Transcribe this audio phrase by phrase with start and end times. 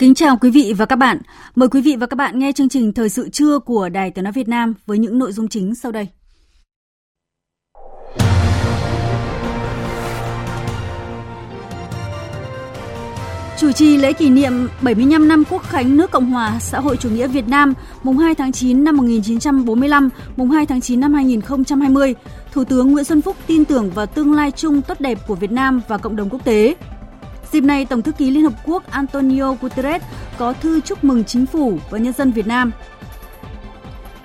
[0.00, 1.18] Kính chào quý vị và các bạn.
[1.54, 4.24] Mời quý vị và các bạn nghe chương trình Thời sự trưa của Đài Tiếng
[4.24, 6.08] nói Việt Nam với những nội dung chính sau đây.
[13.58, 17.10] Chủ trì lễ kỷ niệm 75 năm Quốc khánh nước Cộng hòa xã hội chủ
[17.10, 22.14] nghĩa Việt Nam mùng 2 tháng 9 năm 1945, mùng 2 tháng 9 năm 2020,
[22.52, 25.52] Thủ tướng Nguyễn Xuân Phúc tin tưởng vào tương lai chung tốt đẹp của Việt
[25.52, 26.74] Nam và cộng đồng quốc tế.
[27.52, 30.02] Dịp này, Tổng thư ký Liên Hợp Quốc Antonio Guterres
[30.38, 32.72] có thư chúc mừng chính phủ và nhân dân Việt Nam.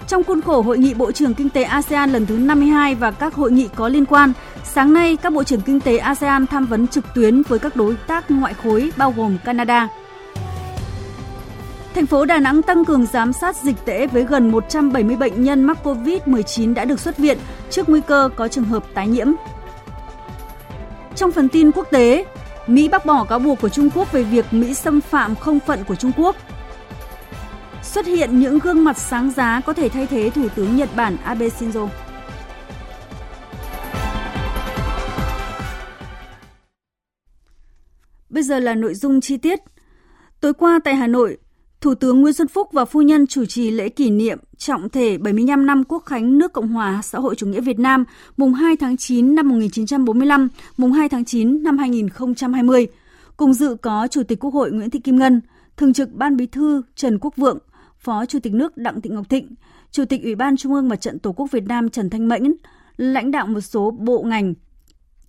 [0.08, 3.34] Trong khuôn khổ Hội nghị Bộ trưởng Kinh tế ASEAN lần thứ 52 và các
[3.34, 6.88] hội nghị có liên quan, sáng nay các Bộ trưởng Kinh tế ASEAN tham vấn
[6.88, 9.88] trực tuyến với các đối tác ngoại khối bao gồm Canada.
[11.95, 15.64] Thành phố Đà Nẵng tăng cường giám sát dịch tễ với gần 170 bệnh nhân
[15.64, 17.38] mắc COVID-19 đã được xuất viện
[17.70, 19.28] trước nguy cơ có trường hợp tái nhiễm.
[21.16, 22.26] Trong phần tin quốc tế,
[22.67, 25.83] Mỹ bác bỏ cáo buộc của Trung Quốc về việc Mỹ xâm phạm không phận
[25.83, 26.35] của Trung Quốc.
[27.83, 31.17] Xuất hiện những gương mặt sáng giá có thể thay thế Thủ tướng Nhật Bản
[31.23, 31.88] Abe Shinzo.
[38.30, 39.59] Bây giờ là nội dung chi tiết.
[40.41, 41.38] Tối qua tại Hà Nội,
[41.86, 45.17] Thủ tướng Nguyễn Xuân Phúc và phu nhân chủ trì lễ kỷ niệm trọng thể
[45.17, 48.04] 75 năm Quốc khánh nước Cộng hòa xã hội chủ nghĩa Việt Nam
[48.37, 52.87] mùng 2 tháng 9 năm 1945, mùng 2 tháng 9 năm 2020.
[53.37, 55.42] Cùng dự có Chủ tịch Quốc hội Nguyễn Thị Kim Ngân,
[55.77, 57.60] Thường trực Ban Bí thư Trần Quốc Vượng,
[57.98, 59.55] Phó Chủ tịch nước Đặng Thị Ngọc Thịnh,
[59.92, 62.55] Chủ tịch Ủy ban Trung ương Mặt trận Tổ quốc Việt Nam Trần Thanh Mẫn,
[62.98, 64.54] lãnh đạo một số bộ ngành,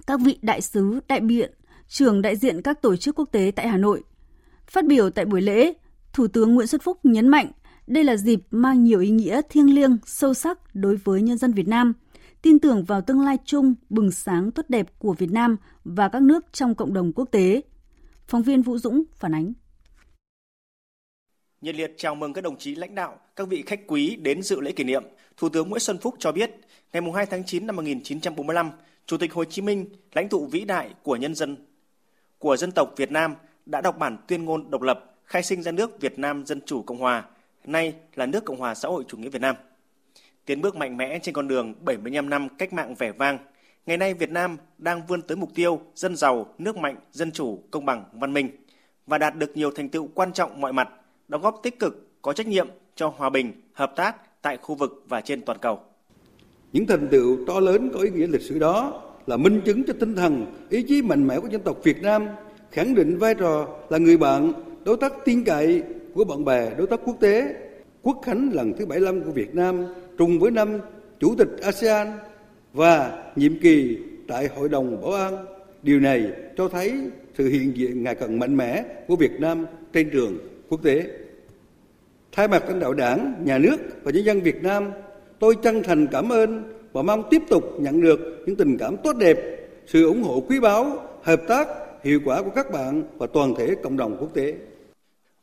[0.07, 1.53] các vị đại sứ, đại biện,
[1.89, 4.03] trưởng đại diện các tổ chức quốc tế tại Hà Nội.
[4.67, 5.73] Phát biểu tại buổi lễ,
[6.17, 7.51] Thủ tướng Nguyễn Xuân Phúc nhấn mạnh
[7.87, 11.53] đây là dịp mang nhiều ý nghĩa thiêng liêng, sâu sắc đối với nhân dân
[11.53, 11.93] Việt Nam,
[12.43, 16.23] tin tưởng vào tương lai chung, bừng sáng tốt đẹp của Việt Nam và các
[16.23, 17.63] nước trong cộng đồng quốc tế.
[18.29, 19.53] Phóng viên Vũ Dũng phản ánh.
[21.61, 24.61] Nhiệt liệt chào mừng các đồng chí lãnh đạo, các vị khách quý đến dự
[24.61, 25.05] lễ kỷ niệm.
[25.37, 26.51] Thủ tướng Nguyễn Xuân Phúc cho biết,
[26.93, 28.71] ngày 2 tháng 9 năm 1945,
[29.07, 31.57] Chủ tịch Hồ Chí Minh, lãnh tụ vĩ đại của nhân dân,
[32.39, 33.35] của dân tộc Việt Nam
[33.67, 36.83] đã đọc bản tuyên ngôn độc lập khai sinh ra nước Việt Nam Dân Chủ
[36.83, 37.25] Cộng Hòa,
[37.65, 39.57] nay là nước Cộng hòa xã hội chủ nghĩa Việt Nam.
[40.45, 43.39] Tiến bước mạnh mẽ trên con đường 75 năm cách mạng vẻ vang,
[43.87, 47.63] ngày nay Việt Nam đang vươn tới mục tiêu dân giàu, nước mạnh, dân chủ,
[47.71, 48.51] công bằng, văn minh
[49.07, 50.89] và đạt được nhiều thành tựu quan trọng mọi mặt,
[51.29, 55.05] đóng góp tích cực, có trách nhiệm cho hòa bình, hợp tác tại khu vực
[55.09, 55.81] và trên toàn cầu.
[56.73, 59.93] Những thành tựu to lớn có ý nghĩa lịch sử đó là minh chứng cho
[60.01, 62.27] tinh thần, ý chí mạnh mẽ của dân tộc Việt Nam,
[62.71, 64.53] khẳng định vai trò là người bạn,
[64.87, 65.83] đối tác tin cậy
[66.15, 67.55] của bạn bè đối tác quốc tế,
[68.03, 69.85] Quốc khánh lần thứ 75 của Việt Nam
[70.19, 70.79] trùng với năm
[71.21, 72.07] Chủ tịch ASEAN
[72.73, 73.99] và nhiệm kỳ
[74.29, 75.45] tại Hội đồng Bảo an.
[75.83, 76.95] Điều này cho thấy
[77.39, 80.39] sự hiện diện ngày càng mạnh mẽ của Việt Nam trên trường
[80.69, 81.05] quốc tế.
[82.33, 84.91] Thay mặt lãnh đạo Đảng, Nhà nước và nhân dân Việt Nam,
[85.39, 89.17] tôi chân thành cảm ơn và mong tiếp tục nhận được những tình cảm tốt
[89.17, 89.39] đẹp,
[89.87, 91.69] sự ủng hộ quý báu, hợp tác
[92.03, 94.55] hiệu quả của các bạn và toàn thể cộng đồng quốc tế.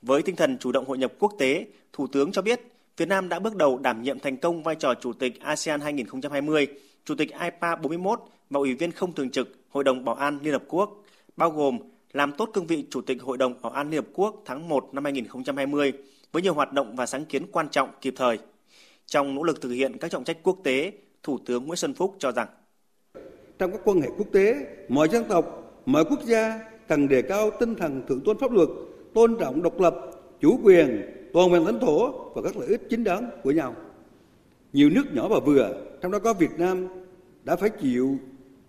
[0.06, 2.62] Với tinh thần chủ động hội nhập quốc tế, Thủ tướng cho biết
[2.98, 6.68] Việt Nam đã bước đầu đảm nhiệm thành công vai trò Chủ tịch ASEAN 2020,
[7.06, 8.20] Chủ tịch IPA 41
[8.50, 11.04] và Ủy viên không thường trực Hội đồng Bảo an Liên Hợp Quốc,
[11.38, 11.80] bao gồm
[12.14, 14.90] làm tốt cương vị Chủ tịch Hội đồng Bảo an Liên Hợp Quốc tháng 1
[14.94, 15.94] năm 2020
[16.32, 18.40] với nhiều hoạt động và sáng kiến quan trọng kịp thời.
[19.06, 20.92] Trong nỗ lực thực hiện các trọng trách quốc tế,
[21.24, 22.48] Thủ tướng Nguyễn Xuân Phúc cho rằng
[23.60, 24.56] Trong các quan hệ quốc tế,
[24.90, 28.70] mọi dân tộc, mọi quốc gia cần đề cao tinh thần thượng tôn pháp luật,
[29.14, 29.96] tôn trọng độc lập,
[30.42, 31.02] chủ quyền,
[31.34, 33.76] toàn vẹn lãnh thổ và các lợi ích chính đáng của nhau.
[34.74, 36.88] Nhiều nước nhỏ và vừa, trong đó có Việt Nam,
[37.44, 38.18] đã phải chịu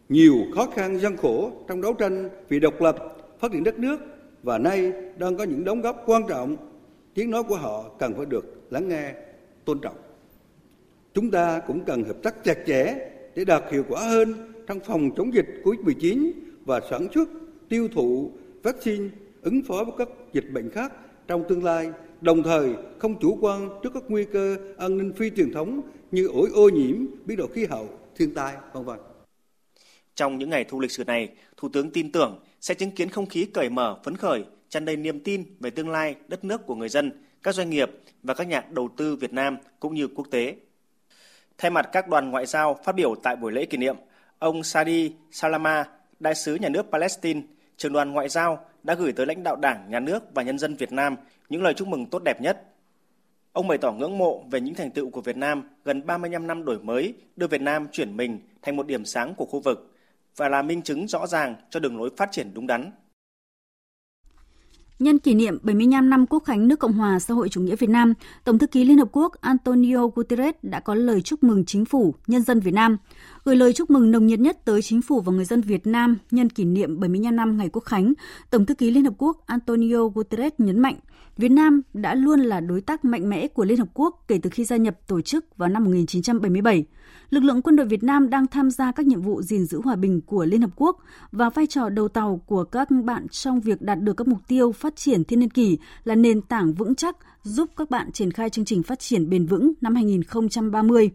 [0.08, 2.96] nhiều khó khăn gian khổ trong đấu tranh vì độc lập,
[3.38, 4.00] phát triển đất nước
[4.42, 6.56] và nay đang có những đóng góp quan trọng,
[7.14, 9.12] tiếng nói của họ cần phải được lắng nghe,
[9.64, 9.96] tôn trọng.
[11.14, 12.94] Chúng ta cũng cần hợp tác chặt chẽ
[13.34, 14.34] để đạt hiệu quả hơn
[14.66, 16.30] trong phòng chống dịch COVID-19
[16.64, 17.28] và sản xuất,
[17.68, 18.30] tiêu thụ
[18.62, 19.08] vaccine
[19.42, 20.92] ứng phó với các dịch bệnh khác
[21.26, 21.90] trong tương lai,
[22.20, 26.26] đồng thời không chủ quan trước các nguy cơ an ninh phi truyền thống như
[26.26, 28.90] ổi ô nhiễm, biến đổi khí hậu, thiên tai, v.v.
[30.14, 33.26] Trong những ngày thu lịch sử này, Thủ tướng tin tưởng sẽ chứng kiến không
[33.26, 36.74] khí cởi mở, phấn khởi, tràn đầy niềm tin về tương lai đất nước của
[36.74, 37.90] người dân, các doanh nghiệp
[38.22, 40.56] và các nhà đầu tư Việt Nam cũng như quốc tế.
[41.58, 43.96] Thay mặt các đoàn ngoại giao phát biểu tại buổi lễ kỷ niệm,
[44.38, 45.84] ông Sadi Salama,
[46.20, 47.40] đại sứ nhà nước Palestine,
[47.76, 50.74] trưởng đoàn ngoại giao đã gửi tới lãnh đạo Đảng, Nhà nước và nhân dân
[50.74, 51.16] Việt Nam
[51.48, 52.74] những lời chúc mừng tốt đẹp nhất.
[53.52, 56.64] Ông bày tỏ ngưỡng mộ về những thành tựu của Việt Nam gần 35 năm
[56.64, 59.94] đổi mới, đưa Việt Nam chuyển mình thành một điểm sáng của khu vực
[60.36, 62.90] và là minh chứng rõ ràng cho đường lối phát triển đúng đắn.
[64.98, 67.90] Nhân kỷ niệm 75 năm Quốc khánh nước Cộng hòa xã hội chủ nghĩa Việt
[67.90, 68.14] Nam,
[68.44, 72.14] Tổng thư ký Liên Hợp Quốc Antonio Guterres đã có lời chúc mừng chính phủ,
[72.26, 72.96] nhân dân Việt Nam,
[73.44, 76.18] gửi lời chúc mừng nồng nhiệt nhất tới chính phủ và người dân Việt Nam
[76.30, 78.12] nhân kỷ niệm 75 năm ngày Quốc khánh.
[78.50, 80.96] Tổng thư ký Liên Hợp Quốc Antonio Guterres nhấn mạnh,
[81.36, 84.50] Việt Nam đã luôn là đối tác mạnh mẽ của Liên Hợp Quốc kể từ
[84.50, 86.84] khi gia nhập tổ chức vào năm 1977
[87.30, 89.96] lực lượng quân đội Việt Nam đang tham gia các nhiệm vụ gìn giữ hòa
[89.96, 90.98] bình của Liên Hợp Quốc
[91.32, 94.72] và vai trò đầu tàu của các bạn trong việc đạt được các mục tiêu
[94.72, 98.50] phát triển thiên niên kỷ là nền tảng vững chắc giúp các bạn triển khai
[98.50, 101.10] chương trình phát triển bền vững năm 2030.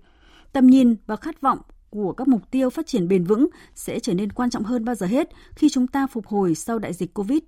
[0.52, 4.14] Tầm nhìn và khát vọng của các mục tiêu phát triển bền vững sẽ trở
[4.14, 7.14] nên quan trọng hơn bao giờ hết khi chúng ta phục hồi sau đại dịch
[7.14, 7.40] Covid.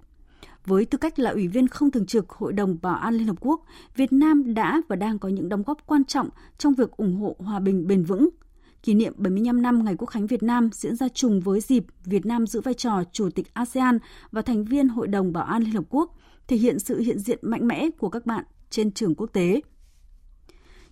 [0.66, 3.36] Với tư cách là ủy viên không thường trực Hội đồng Bảo an Liên Hợp
[3.40, 3.66] Quốc,
[3.96, 7.36] Việt Nam đã và đang có những đóng góp quan trọng trong việc ủng hộ
[7.40, 8.30] hòa bình bền vững,
[8.84, 12.26] kỷ niệm 75 năm Ngày Quốc khánh Việt Nam diễn ra trùng với dịp Việt
[12.26, 14.00] Nam giữ vai trò Chủ tịch ASEAN
[14.32, 16.18] và thành viên Hội đồng Bảo an Liên Hợp Quốc,
[16.48, 19.62] thể hiện sự hiện diện mạnh mẽ của các bạn trên trường quốc tế.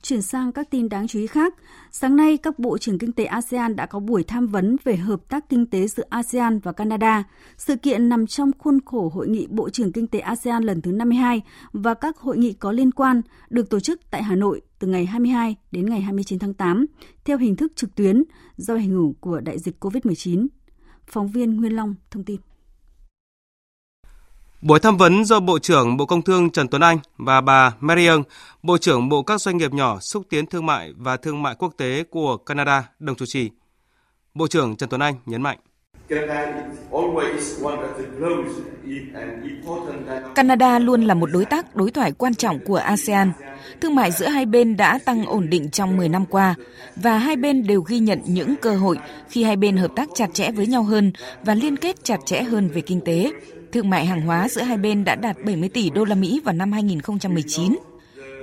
[0.02, 1.54] Chuyển sang các tin đáng chú ý khác,
[1.92, 5.30] sáng nay các bộ trưởng kinh tế ASEAN đã có buổi tham vấn về hợp
[5.30, 7.24] tác kinh tế giữa ASEAN và Canada.
[7.58, 10.92] Sự kiện nằm trong khuôn khổ hội nghị Bộ trưởng kinh tế ASEAN lần thứ
[10.92, 11.42] 52
[11.74, 15.06] và các hội nghị có liên quan được tổ chức tại Hà Nội từ ngày
[15.06, 16.86] 22 đến ngày 29 tháng 8
[17.26, 18.24] theo hình thức trực tuyến
[18.58, 20.48] do ảnh hưởng của đại dịch COVID-19.
[21.08, 22.49] Phóng viên Nguyên Long thông tin.
[24.62, 28.24] Buổi tham vấn do Bộ trưởng Bộ Công Thương Trần Tuấn Anh và bà Marion,
[28.64, 31.74] Bộ trưởng Bộ các doanh nghiệp nhỏ xúc tiến thương mại và thương mại quốc
[31.78, 33.50] tế của Canada đồng chủ trì.
[34.34, 35.58] Bộ trưởng Trần Tuấn Anh nhấn mạnh.
[40.36, 43.32] Canada luôn là một đối tác đối thoại quan trọng của ASEAN.
[43.82, 46.56] Thương mại giữa hai bên đã tăng ổn định trong 10 năm qua
[46.96, 48.98] và hai bên đều ghi nhận những cơ hội
[49.30, 51.12] khi hai bên hợp tác chặt chẽ với nhau hơn
[51.44, 53.32] và liên kết chặt chẽ hơn về kinh tế.
[53.72, 56.56] Thương mại hàng hóa giữa hai bên đã đạt 70 tỷ đô la Mỹ vào
[56.56, 57.78] năm 2019.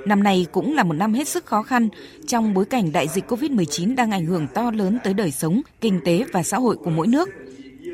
[0.06, 1.88] Năm nay cũng là một năm hết sức khó khăn
[2.26, 6.00] trong bối cảnh đại dịch COVID-19 đang ảnh hưởng to lớn tới đời sống, kinh
[6.04, 7.28] tế và xã hội của mỗi nước.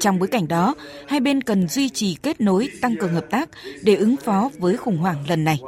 [0.00, 0.74] Trong bối cảnh đó,
[1.08, 3.48] hai bên cần duy trì kết nối, tăng cường hợp tác
[3.82, 5.60] để ứng phó với khủng hoảng lần này.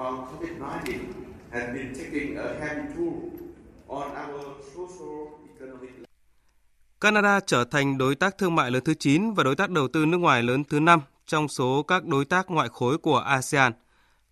[7.01, 10.07] Canada trở thành đối tác thương mại lớn thứ 9 và đối tác đầu tư
[10.07, 13.73] nước ngoài lớn thứ 5 trong số các đối tác ngoại khối của ASEAN.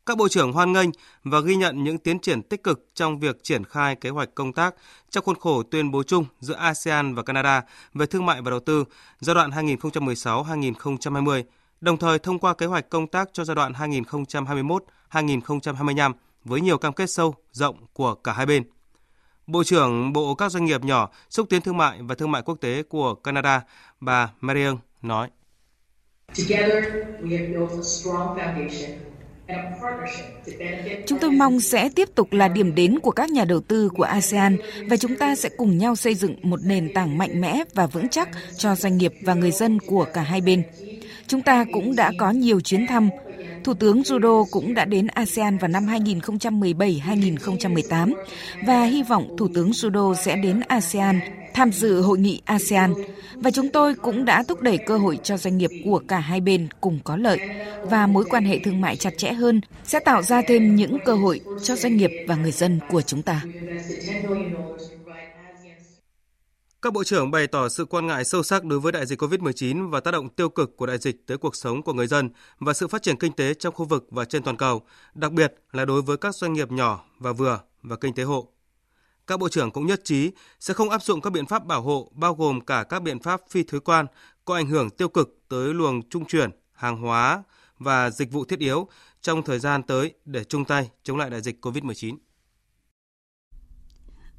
[0.06, 0.90] Các bộ trưởng hoan nghênh
[1.24, 4.52] và ghi nhận những tiến triển tích cực trong việc triển khai kế hoạch công
[4.52, 4.74] tác
[5.10, 7.62] trong khuôn khổ tuyên bố chung giữa ASEAN và Canada
[7.94, 8.84] về thương mại và đầu tư
[9.20, 11.42] giai đoạn 2016-2020,
[11.80, 13.72] đồng thời thông qua kế hoạch công tác cho giai đoạn
[15.10, 16.12] 2021-2025
[16.44, 18.64] với nhiều cam kết sâu, rộng của cả hai bên.
[19.46, 22.60] Bộ trưởng Bộ các doanh nghiệp nhỏ, xúc tiến thương mại và thương mại quốc
[22.60, 23.62] tế của Canada,
[24.00, 25.30] bà Marion nói.
[31.06, 34.02] Chúng tôi mong sẽ tiếp tục là điểm đến của các nhà đầu tư của
[34.02, 34.56] ASEAN
[34.88, 38.08] và chúng ta sẽ cùng nhau xây dựng một nền tảng mạnh mẽ và vững
[38.08, 40.62] chắc cho doanh nghiệp và người dân của cả hai bên.
[41.26, 43.10] Chúng ta cũng đã có nhiều chuyến thăm.
[43.64, 48.12] Thủ tướng Trudeau cũng đã đến ASEAN vào năm 2017-2018
[48.66, 51.20] và hy vọng Thủ tướng Trudeau sẽ đến ASEAN
[51.54, 52.94] tham dự hội nghị ASEAN
[53.34, 56.40] và chúng tôi cũng đã thúc đẩy cơ hội cho doanh nghiệp của cả hai
[56.40, 57.40] bên cùng có lợi
[57.82, 61.14] và mối quan hệ thương mại chặt chẽ hơn sẽ tạo ra thêm những cơ
[61.14, 63.42] hội cho doanh nghiệp và người dân của chúng ta.
[66.82, 69.90] Các bộ trưởng bày tỏ sự quan ngại sâu sắc đối với đại dịch COVID-19
[69.90, 72.72] và tác động tiêu cực của đại dịch tới cuộc sống của người dân và
[72.72, 74.82] sự phát triển kinh tế trong khu vực và trên toàn cầu,
[75.14, 78.48] đặc biệt là đối với các doanh nghiệp nhỏ và vừa và kinh tế hộ.
[79.26, 82.12] Các bộ trưởng cũng nhất trí sẽ không áp dụng các biện pháp bảo hộ
[82.14, 84.06] bao gồm cả các biện pháp phi thuế quan
[84.44, 87.42] có ảnh hưởng tiêu cực tới luồng trung chuyển, hàng hóa
[87.78, 88.88] và dịch vụ thiết yếu
[89.20, 92.16] trong thời gian tới để chung tay chống lại đại dịch COVID-19.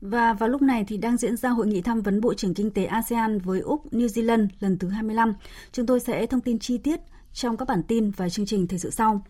[0.02, 2.72] Và vào lúc này thì đang diễn ra hội nghị tham vấn Bộ trưởng Kinh
[2.72, 5.34] tế ASEAN với Úc, New Zealand lần thứ 25.
[5.72, 7.00] Chúng tôi sẽ thông tin chi tiết
[7.34, 9.25] trong các bản tin và chương trình thời sự sau.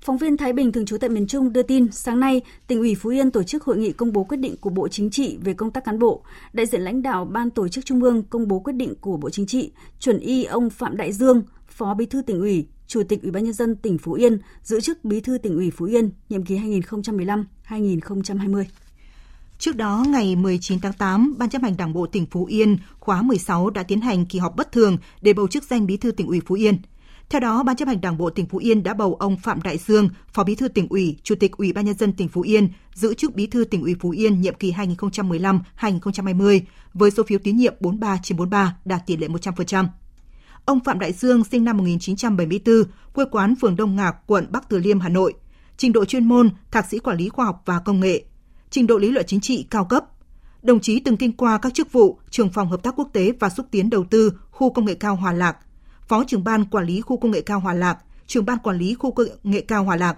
[0.00, 2.94] Phóng viên Thái Bình thường trú tại miền Trung đưa tin, sáng nay, tỉnh ủy
[2.94, 5.54] Phú Yên tổ chức hội nghị công bố quyết định của Bộ Chính trị về
[5.54, 6.22] công tác cán bộ.
[6.52, 9.30] Đại diện lãnh đạo Ban tổ chức Trung ương công bố quyết định của Bộ
[9.30, 13.22] Chính trị, chuẩn y ông Phạm Đại Dương, Phó Bí thư tỉnh ủy, Chủ tịch
[13.22, 16.10] Ủy ban nhân dân tỉnh Phú Yên giữ chức Bí thư tỉnh ủy Phú Yên
[16.28, 18.64] nhiệm kỳ 2015-2020.
[19.58, 23.22] Trước đó, ngày 19 tháng 8, Ban chấp hành Đảng bộ tỉnh Phú Yên khóa
[23.22, 26.26] 16 đã tiến hành kỳ họp bất thường để bầu chức danh Bí thư tỉnh
[26.26, 26.76] ủy Phú Yên.
[27.30, 29.78] Theo đó, Ban chấp hành Đảng bộ tỉnh Phú Yên đã bầu ông Phạm Đại
[29.78, 32.68] Dương, Phó Bí thư tỉnh ủy, Chủ tịch Ủy ban nhân dân tỉnh Phú Yên
[32.94, 36.60] giữ chức Bí thư tỉnh ủy Phú Yên nhiệm kỳ 2015-2020
[36.94, 39.86] với số phiếu tín nhiệm 43 trên 43 đạt tỷ lệ 100%.
[40.64, 44.78] Ông Phạm Đại Dương sinh năm 1974, quê quán phường Đông Ngạc, quận Bắc Từ
[44.78, 45.34] Liêm, Hà Nội.
[45.76, 48.24] Trình độ chuyên môn, thạc sĩ quản lý khoa học và công nghệ,
[48.70, 50.04] trình độ lý luận chính trị cao cấp.
[50.62, 53.50] Đồng chí từng kinh qua các chức vụ trưởng phòng hợp tác quốc tế và
[53.50, 55.56] xúc tiến đầu tư khu công nghệ cao Hòa Lạc,
[56.08, 58.94] phó trưởng ban quản lý khu công nghệ cao Hòa Lạc, trưởng ban quản lý
[58.94, 60.16] khu công nghệ cao Hòa Lạc.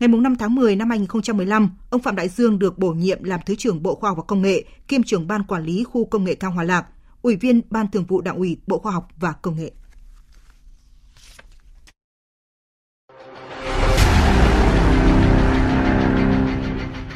[0.00, 3.54] Ngày 5 tháng 10 năm 2015, ông Phạm Đại Dương được bổ nhiệm làm Thứ
[3.54, 6.34] trưởng Bộ Khoa học và Công nghệ, kiêm trưởng ban quản lý khu công nghệ
[6.34, 6.86] cao Hòa Lạc,
[7.22, 9.70] Ủy viên Ban Thường vụ Đảng ủy Bộ Khoa học và Công nghệ.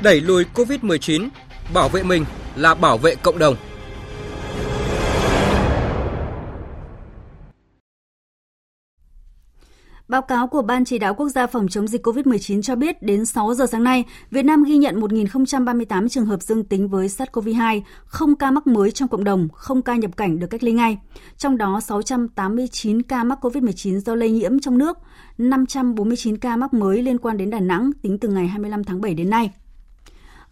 [0.03, 1.29] Đẩy lùi COVID-19,
[1.75, 2.25] bảo vệ mình
[2.57, 3.57] là bảo vệ cộng đồng.
[10.13, 13.27] Báo cáo của Ban Chỉ đạo Quốc gia phòng chống dịch COVID-19 cho biết đến
[13.27, 17.81] 6 giờ sáng nay, Việt Nam ghi nhận 1.038 trường hợp dương tính với SARS-CoV-2,
[18.05, 20.99] không ca mắc mới trong cộng đồng, không ca nhập cảnh được cách ly ngay.
[21.39, 24.99] Trong đó 689 ca mắc COVID-19 do lây nhiễm trong nước,
[25.39, 29.15] 549 ca mắc mới liên quan đến Đà Nẵng tính từ ngày 25 tháng 7
[29.15, 29.51] đến nay.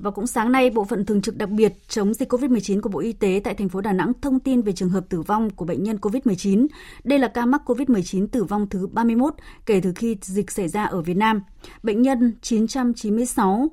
[0.00, 3.00] Và cũng sáng nay, Bộ phận Thường trực đặc biệt chống dịch COVID-19 của Bộ
[3.00, 5.64] Y tế tại thành phố Đà Nẵng thông tin về trường hợp tử vong của
[5.64, 6.66] bệnh nhân COVID-19.
[7.04, 9.34] Đây là ca mắc COVID-19 tử vong thứ 31
[9.66, 11.42] kể từ khi dịch xảy ra ở Việt Nam.
[11.82, 13.68] Bệnh nhân 996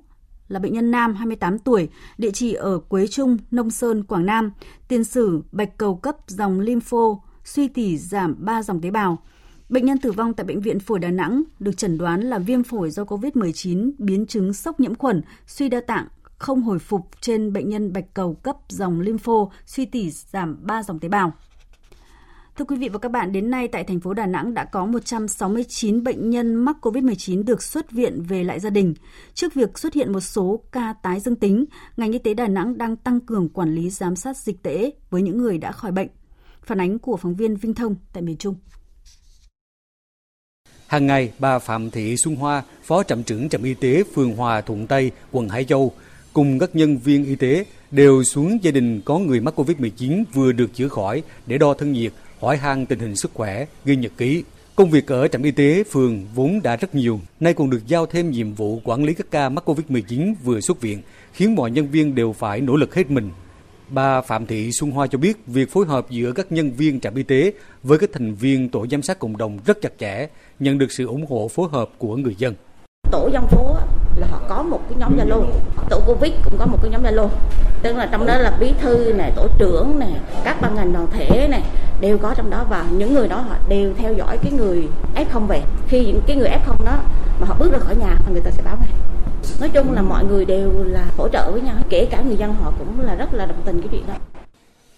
[0.48, 4.52] là bệnh nhân nam 28 tuổi, địa chỉ ở Quế Trung, Nông Sơn, Quảng Nam,
[4.88, 9.18] tiền sử bạch cầu cấp dòng lympho, suy tỉ giảm 3 dòng tế bào.
[9.70, 12.64] Bệnh nhân tử vong tại Bệnh viện Phổi Đà Nẵng được chẩn đoán là viêm
[12.64, 16.08] phổi do COVID-19, biến chứng sốc nhiễm khuẩn, suy đa tạng,
[16.38, 20.84] không hồi phục trên bệnh nhân bạch cầu cấp dòng lympho, suy tỉ giảm 3
[20.84, 21.34] dòng tế bào.
[22.58, 24.86] Thưa quý vị và các bạn, đến nay tại thành phố Đà Nẵng đã có
[24.86, 28.94] 169 bệnh nhân mắc COVID-19 được xuất viện về lại gia đình.
[29.34, 31.66] Trước việc xuất hiện một số ca tái dương tính,
[31.98, 35.22] ngành y tế Đà Nẵng đang tăng cường quản lý giám sát dịch tễ với
[35.22, 36.08] những người đã khỏi bệnh.
[36.64, 38.56] Phản ánh của phóng viên Vinh Thông tại miền Trung.
[40.88, 44.62] Hàng ngày, bà Phạm Thị Xuân Hoa, Phó trạm trưởng trạm y tế phường Hòa
[44.62, 45.94] Thuận Tây, quận Hải Châu,
[46.38, 50.52] cùng các nhân viên y tế đều xuống gia đình có người mắc Covid-19 vừa
[50.52, 54.12] được chữa khỏi để đo thân nhiệt, hỏi han tình hình sức khỏe, ghi nhật
[54.18, 54.44] ký.
[54.76, 58.06] Công việc ở trạm y tế phường vốn đã rất nhiều, nay còn được giao
[58.06, 61.02] thêm nhiệm vụ quản lý các ca mắc Covid-19 vừa xuất viện,
[61.34, 63.30] khiến mọi nhân viên đều phải nỗ lực hết mình.
[63.90, 67.16] Bà Phạm Thị Xuân Hoa cho biết việc phối hợp giữa các nhân viên trạm
[67.16, 67.52] y tế
[67.84, 70.28] với các thành viên tổ giám sát cộng đồng rất chặt chẽ,
[70.60, 72.54] nhận được sự ủng hộ phối hợp của người dân.
[73.12, 73.76] Tổ dân phố
[74.16, 75.42] là họ có một cái nhóm Zalo,
[75.90, 77.28] tổ Covid cũng có một cái nhóm Zalo.
[77.82, 80.12] Tức là trong đó là bí thư này, tổ trưởng này,
[80.44, 81.64] các ban ngành đoàn thể này
[82.02, 85.48] đều có trong đó và những người đó họ đều theo dõi cái người F0
[85.48, 85.62] về.
[85.88, 86.98] Khi những cái người F0 đó
[87.40, 88.90] mà họ bước ra khỏi nhà thì người ta sẽ báo ngay.
[89.60, 92.56] Nói chung là mọi người đều là hỗ trợ với nhau, kể cả người dân
[92.64, 94.14] họ cũng là rất là đồng tình cái chuyện đó.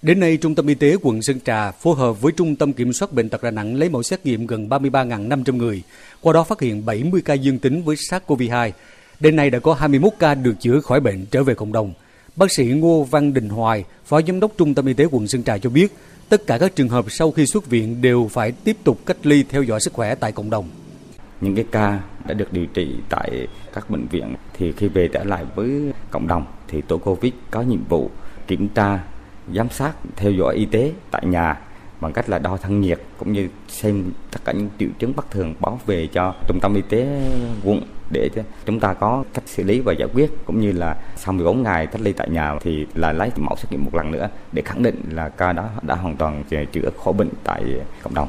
[0.01, 2.93] Đến nay, Trung tâm Y tế quận Sơn Trà phối hợp với Trung tâm Kiểm
[2.93, 5.83] soát Bệnh tật Đà Nẵng lấy mẫu xét nghiệm gần 33.500 người,
[6.21, 8.71] qua đó phát hiện 70 ca dương tính với SARS-CoV-2.
[9.19, 11.93] Đến nay đã có 21 ca được chữa khỏi bệnh trở về cộng đồng.
[12.35, 15.43] Bác sĩ Ngô Văn Đình Hoài, Phó Giám đốc Trung tâm Y tế quận Sơn
[15.43, 15.93] Trà cho biết,
[16.29, 19.43] tất cả các trường hợp sau khi xuất viện đều phải tiếp tục cách ly
[19.49, 20.69] theo dõi sức khỏe tại cộng đồng.
[21.41, 25.23] Những cái ca đã được điều trị tại các bệnh viện thì khi về trở
[25.23, 28.09] lại với cộng đồng thì tổ Covid có nhiệm vụ
[28.47, 28.99] kiểm tra
[29.55, 31.57] giám sát theo dõi y tế tại nhà
[32.01, 35.31] bằng cách là đo thân nhiệt cũng như xem tất cả những triệu chứng bất
[35.31, 37.21] thường báo về cho trung tâm y tế
[37.63, 38.29] quận để
[38.65, 41.87] chúng ta có cách xử lý và giải quyết cũng như là sau 14 ngày
[41.87, 44.83] cách ly tại nhà thì là lấy mẫu xét nghiệm một lần nữa để khẳng
[44.83, 47.63] định là ca đó đã hoàn toàn chữa khỏi bệnh tại
[48.03, 48.27] cộng đồng.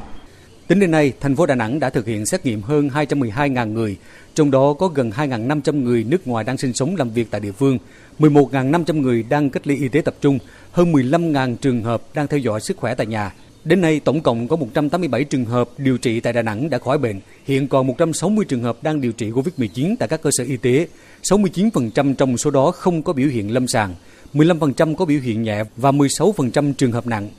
[0.67, 3.97] Tính đến nay, thành phố Đà Nẵng đã thực hiện xét nghiệm hơn 212.000 người,
[4.33, 7.51] trong đó có gần 2.500 người nước ngoài đang sinh sống làm việc tại địa
[7.51, 7.77] phương,
[8.21, 10.39] 11.500 người đang cách ly y tế tập trung,
[10.71, 13.33] hơn 15.000 trường hợp đang theo dõi sức khỏe tại nhà.
[13.63, 16.97] Đến nay, tổng cộng có 187 trường hợp điều trị tại Đà Nẵng đã khỏi
[16.97, 17.19] bệnh.
[17.45, 20.87] Hiện còn 160 trường hợp đang điều trị COVID-19 tại các cơ sở y tế.
[21.23, 23.95] 69% trong số đó không có biểu hiện lâm sàng,
[24.33, 27.29] 15% có biểu hiện nhẹ và 16% trường hợp nặng.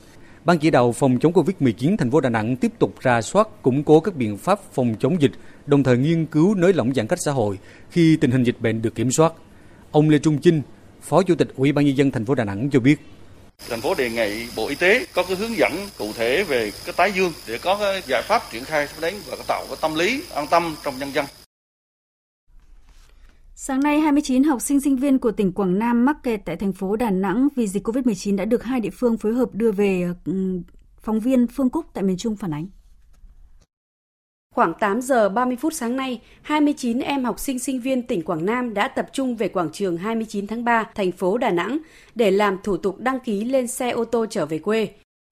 [0.45, 3.83] Ban chỉ đạo phòng chống COVID-19 thành phố Đà Nẵng tiếp tục ra soát, củng
[3.83, 5.31] cố các biện pháp phòng chống dịch,
[5.65, 7.57] đồng thời nghiên cứu nới lỏng giãn cách xã hội
[7.91, 9.33] khi tình hình dịch bệnh được kiểm soát.
[9.91, 10.61] Ông Lê Trung Chinh,
[11.03, 12.99] Phó Chủ tịch Ủy ban nhân dân thành phố Đà Nẵng cho biết.
[13.69, 16.93] Thành phố đề nghị Bộ Y tế có cái hướng dẫn cụ thể về cái
[16.97, 19.95] tái dương để có cái giải pháp triển khai sắp đến và tạo cái tâm
[19.95, 21.25] lý an tâm trong nhân dân.
[23.55, 26.73] Sáng nay, 29 học sinh sinh viên của tỉnh Quảng Nam mắc kẹt tại thành
[26.73, 30.07] phố Đà Nẵng vì dịch COVID-19 đã được hai địa phương phối hợp đưa về
[31.01, 32.67] phóng viên Phương Cúc tại miền Trung phản ánh.
[34.53, 38.45] Khoảng 8 giờ 30 phút sáng nay, 29 em học sinh sinh viên tỉnh Quảng
[38.45, 41.77] Nam đã tập trung về quảng trường 29 tháng 3, thành phố Đà Nẵng
[42.15, 44.87] để làm thủ tục đăng ký lên xe ô tô trở về quê.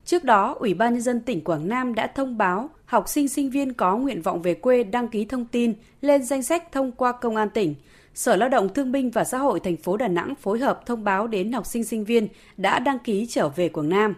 [0.06, 3.50] Trước đó, Ủy ban nhân dân tỉnh Quảng Nam đã thông báo học sinh sinh
[3.50, 7.12] viên có nguyện vọng về quê đăng ký thông tin lên danh sách thông qua
[7.12, 7.76] công an tỉnh.
[8.14, 11.04] Sở Lao động Thương binh và Xã hội thành phố Đà Nẵng phối hợp thông
[11.04, 14.16] báo đến học sinh sinh viên đã đăng ký trở về Quảng Nam.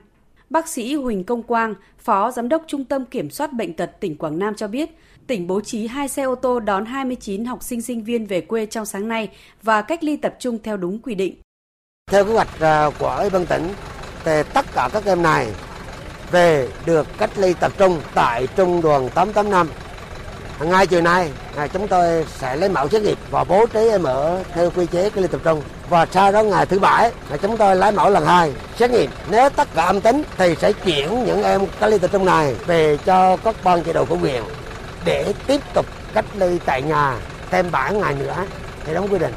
[0.53, 4.17] Bác sĩ Huỳnh Công Quang, Phó Giám đốc Trung tâm Kiểm soát Bệnh tật tỉnh
[4.17, 4.89] Quảng Nam cho biết,
[5.27, 8.65] tỉnh bố trí hai xe ô tô đón 29 học sinh sinh viên về quê
[8.65, 9.29] trong sáng nay
[9.63, 11.35] và cách ly tập trung theo đúng quy định.
[12.11, 13.67] Theo kế hoạch à, của Ủy ban tỉnh,
[14.25, 15.47] thì tất cả các em này
[16.31, 19.67] về được cách ly tập trung tại trung đoàn 885
[20.63, 24.03] ngay chiều nay ngày chúng tôi sẽ lấy mẫu xét nghiệm và bố trí em
[24.03, 27.37] ở theo quy chế cách ly tập trung và sau đó ngày thứ bảy là
[27.37, 30.73] chúng tôi lấy mẫu lần hai xét nghiệm nếu tất cả âm tính thì sẽ
[30.73, 34.15] chuyển những em cách ly tập trung này về cho các ban chỉ đạo của
[34.15, 34.43] huyện
[35.05, 38.45] để tiếp tục cách ly tại nhà thêm 7 ngày nữa
[38.85, 39.33] thì đúng quy định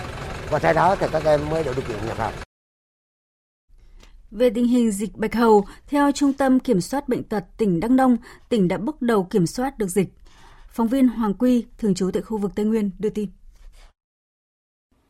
[0.51, 2.33] và sau đó thì các em mới được điều kiện nhập học.
[4.31, 7.91] Về tình hình dịch bạch hầu, theo Trung tâm Kiểm soát Bệnh tật tỉnh Đắk
[7.91, 8.17] Nông,
[8.49, 10.09] tỉnh đã bước đầu kiểm soát được dịch.
[10.77, 13.29] Phóng viên Hoàng Quy, thường trú tại khu vực Tây Nguyên, đưa tin.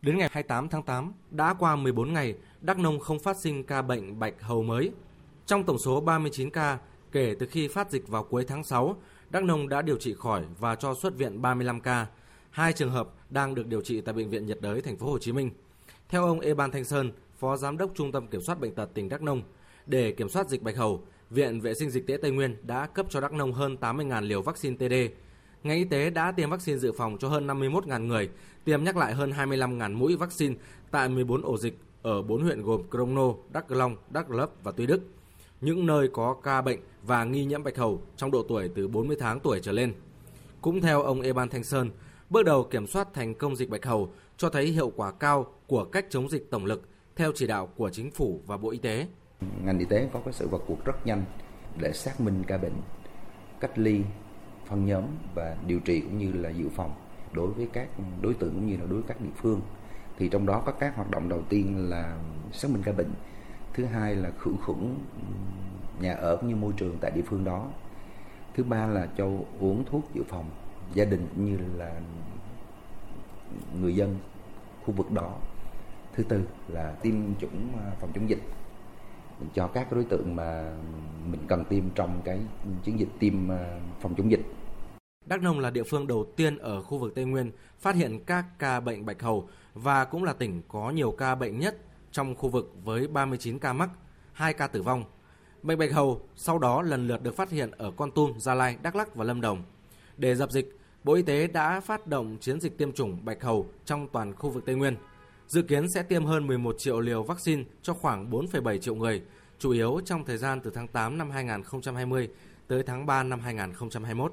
[0.02, 3.82] Đến ngày 28 tháng 8, đã qua 14 ngày, Đắk Nông không phát sinh ca
[3.82, 4.90] bệnh bạch hầu mới.
[5.46, 6.78] Trong tổng số 39 ca,
[7.12, 8.96] kể từ khi phát dịch vào cuối tháng 6,
[9.30, 12.06] Đắk Nông đã điều trị khỏi và cho xuất viện 35 ca.
[12.50, 15.18] Hai trường hợp đang được điều trị tại bệnh viện nhiệt đới thành phố Hồ
[15.18, 15.50] Chí Minh.
[16.08, 19.08] Theo ông Eban Thanh Sơn, Phó Giám đốc Trung tâm Kiểm soát bệnh tật tỉnh
[19.08, 19.42] Đắk Nông,
[19.86, 23.06] để kiểm soát dịch bạch hầu, Viện Vệ sinh Dịch tễ Tây Nguyên đã cấp
[23.10, 25.25] cho Đắk Nông hơn 80.000 liều vaccine TD.
[25.66, 28.30] Ngành y tế đã tiêm vaccine dự phòng cho hơn 51.000 người,
[28.64, 30.54] tiêm nhắc lại hơn 25.000 mũi vaccine
[30.90, 34.86] tại 14 ổ dịch ở 4 huyện gồm Crono, Đắk Long, Đắk Lấp và Tuy
[34.86, 35.02] Đức.
[35.60, 39.16] Những nơi có ca bệnh và nghi nhiễm bạch hầu trong độ tuổi từ 40
[39.20, 39.94] tháng tuổi trở lên.
[40.60, 41.90] Cũng theo ông Eban Thanh Sơn,
[42.30, 45.84] bước đầu kiểm soát thành công dịch bạch hầu cho thấy hiệu quả cao của
[45.84, 49.06] cách chống dịch tổng lực theo chỉ đạo của chính phủ và Bộ Y tế.
[49.64, 51.24] Ngành y tế có cái sự vào cuộc rất nhanh
[51.80, 52.80] để xác minh ca bệnh,
[53.60, 54.00] cách ly,
[54.68, 56.94] phân nhóm và điều trị cũng như là dự phòng
[57.32, 57.88] đối với các
[58.20, 59.60] đối tượng cũng như là đối với các địa phương.
[60.18, 62.18] Thì trong đó có các hoạt động đầu tiên là
[62.52, 63.10] xác minh ca bệnh,
[63.74, 64.98] thứ hai là khử khuẩn
[66.00, 67.68] nhà ở cũng như môi trường tại địa phương đó.
[68.54, 69.28] Thứ ba là cho
[69.60, 70.50] uống thuốc dự phòng
[70.94, 72.00] gia đình cũng như là
[73.80, 74.16] người dân
[74.84, 75.34] khu vực đó.
[76.14, 78.42] Thứ tư là tiêm chủng à, phòng chống dịch
[79.54, 80.76] cho các đối tượng mà
[81.26, 82.40] mình cần tiêm trong cái
[82.84, 84.40] chiến dịch tiêm à, phòng chống dịch
[85.26, 88.44] Đắk Nông là địa phương đầu tiên ở khu vực Tây Nguyên phát hiện các
[88.58, 91.76] ca bệnh bạch hầu và cũng là tỉnh có nhiều ca bệnh nhất
[92.12, 93.90] trong khu vực với 39 ca mắc,
[94.32, 95.04] 2 ca tử vong
[95.62, 98.76] Bệnh bạch hầu sau đó lần lượt được phát hiện ở Con Tum, Gia Lai,
[98.82, 99.62] Đắk Lắk và Lâm Đồng.
[100.16, 103.66] Để dập dịch, Bộ Y tế đã phát động chiến dịch tiêm chủng bạch hầu
[103.84, 104.96] trong toàn khu vực Tây Nguyên.
[105.48, 109.22] Dự kiến sẽ tiêm hơn 11 triệu liều vaccine cho khoảng 4,7 triệu người,
[109.58, 112.28] chủ yếu trong thời gian từ tháng 8 năm 2020
[112.68, 114.32] tới tháng 3 năm 2021.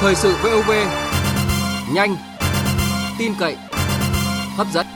[0.00, 0.70] Thời sự VOV
[1.94, 2.16] nhanh,
[3.18, 3.56] tin cậy,
[4.56, 4.86] hấp dẫn.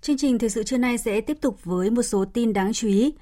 [0.00, 2.88] Chương trình thời sự trưa nay sẽ tiếp tục với một số tin đáng chú
[2.88, 3.12] ý.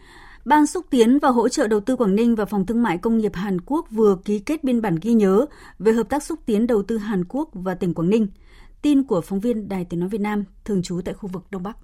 [0.44, 3.18] Ban xúc tiến và hỗ trợ đầu tư Quảng Ninh và Phòng Thương mại Công
[3.18, 5.46] nghiệp Hàn Quốc vừa ký kết biên bản ghi nhớ
[5.78, 8.26] về hợp tác xúc tiến đầu tư Hàn Quốc và tỉnh Quảng Ninh.
[8.82, 11.62] Tin của phóng viên Đài Tiếng Nói Việt Nam, thường trú tại khu vực Đông
[11.62, 11.76] Bắc.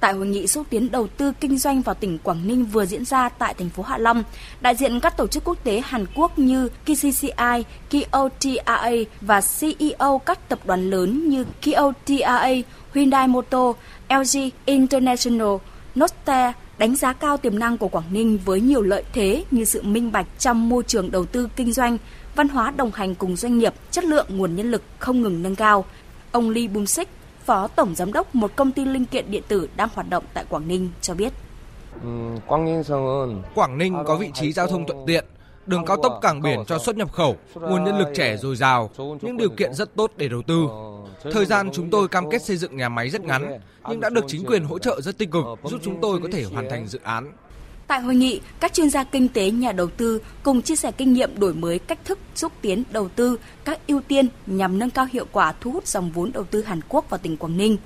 [0.00, 3.04] Tại hội nghị xúc tiến đầu tư kinh doanh vào tỉnh Quảng Ninh vừa diễn
[3.04, 4.24] ra tại thành phố Hạ Long,
[4.60, 10.48] đại diện các tổ chức quốc tế Hàn Quốc như KCCI, KOTRA và CEO các
[10.48, 12.48] tập đoàn lớn như KOTRA,
[12.94, 13.76] Hyundai Motor,
[14.08, 15.56] LG International,
[16.00, 19.82] Noster, đánh giá cao tiềm năng của Quảng Ninh với nhiều lợi thế như sự
[19.82, 21.98] minh bạch trong môi trường đầu tư kinh doanh,
[22.34, 25.56] văn hóa đồng hành cùng doanh nghiệp, chất lượng nguồn nhân lực không ngừng nâng
[25.56, 25.84] cao.
[26.32, 27.08] Ông Lee Bum Sik,
[27.44, 30.44] Phó Tổng Giám đốc một công ty linh kiện điện tử đang hoạt động tại
[30.48, 31.32] Quảng Ninh cho biết.
[33.54, 35.24] Quảng Ninh có vị trí giao thông thuận tiện,
[35.66, 38.90] đường cao tốc cảng biển cho xuất nhập khẩu, nguồn nhân lực trẻ dồi dào,
[39.22, 40.66] những điều kiện rất tốt để đầu tư.
[41.22, 44.24] Thời gian chúng tôi cam kết xây dựng nhà máy rất ngắn, nhưng đã được
[44.28, 46.98] chính quyền hỗ trợ rất tích cực, giúp chúng tôi có thể hoàn thành dự
[47.02, 47.32] án.
[47.86, 51.12] Tại hội nghị, các chuyên gia kinh tế, nhà đầu tư cùng chia sẻ kinh
[51.12, 55.06] nghiệm đổi mới cách thức xúc tiến đầu tư, các ưu tiên nhằm nâng cao
[55.12, 57.76] hiệu quả thu hút dòng vốn đầu tư Hàn Quốc vào tỉnh Quảng Ninh.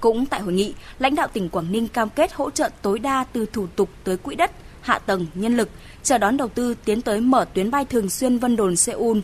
[0.00, 3.24] Cũng tại hội nghị, lãnh đạo tỉnh Quảng Ninh cam kết hỗ trợ tối đa
[3.32, 5.68] từ thủ tục tới quỹ đất, hạ tầng, nhân lực,
[6.02, 9.18] chờ đón đầu tư tiến tới mở tuyến bay thường xuyên Vân Đồn Seoul.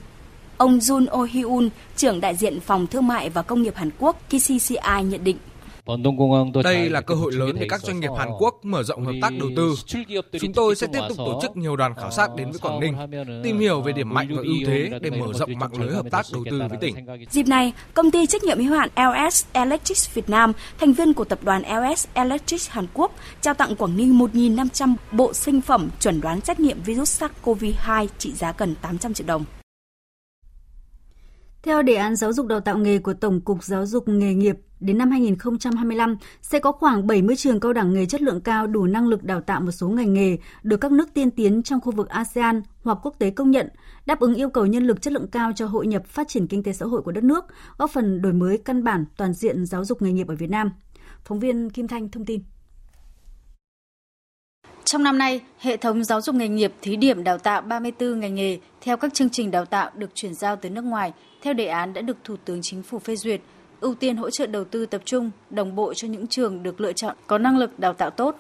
[0.58, 4.16] Ông Jun Oh Hyun, trưởng đại diện phòng thương mại và công nghiệp Hàn Quốc
[4.28, 5.36] KCCI nhận định.
[6.64, 9.32] Đây là cơ hội lớn để các doanh nghiệp Hàn Quốc mở rộng hợp tác
[9.38, 9.74] đầu tư.
[10.40, 12.96] Chúng tôi sẽ tiếp tục tổ chức nhiều đoàn khảo sát đến với Quảng Ninh,
[13.44, 16.26] tìm hiểu về điểm mạnh và ưu thế để mở rộng mạng lưới hợp tác
[16.32, 16.94] đầu tư với tỉnh.
[17.30, 21.24] Dịp này, công ty trách nhiệm hữu hạn LS Electric Việt Nam, thành viên của
[21.24, 26.20] tập đoàn LS Electric Hàn Quốc, trao tặng Quảng Ninh 1.500 bộ sinh phẩm chuẩn
[26.20, 29.44] đoán xét nghiệm virus SARS-CoV-2 trị giá gần 800 triệu đồng.
[31.64, 34.56] Theo đề án giáo dục đào tạo nghề của Tổng cục Giáo dục nghề nghiệp,
[34.80, 38.86] đến năm 2025 sẽ có khoảng 70 trường cao đẳng nghề chất lượng cao đủ
[38.86, 41.92] năng lực đào tạo một số ngành nghề được các nước tiên tiến trong khu
[41.92, 43.68] vực ASEAN hoặc quốc tế công nhận,
[44.06, 46.62] đáp ứng yêu cầu nhân lực chất lượng cao cho hội nhập phát triển kinh
[46.62, 47.44] tế xã hội của đất nước,
[47.78, 50.70] góp phần đổi mới căn bản toàn diện giáo dục nghề nghiệp ở Việt Nam.
[51.24, 52.42] Phóng viên Kim Thanh thông tin.
[54.84, 58.34] Trong năm nay, hệ thống giáo dục nghề nghiệp thí điểm đào tạo 34 ngành
[58.34, 61.66] nghề theo các chương trình đào tạo được chuyển giao tới nước ngoài theo đề
[61.66, 63.40] án đã được Thủ tướng Chính phủ phê duyệt,
[63.80, 66.92] ưu tiên hỗ trợ đầu tư tập trung, đồng bộ cho những trường được lựa
[66.92, 68.36] chọn có năng lực đào tạo tốt.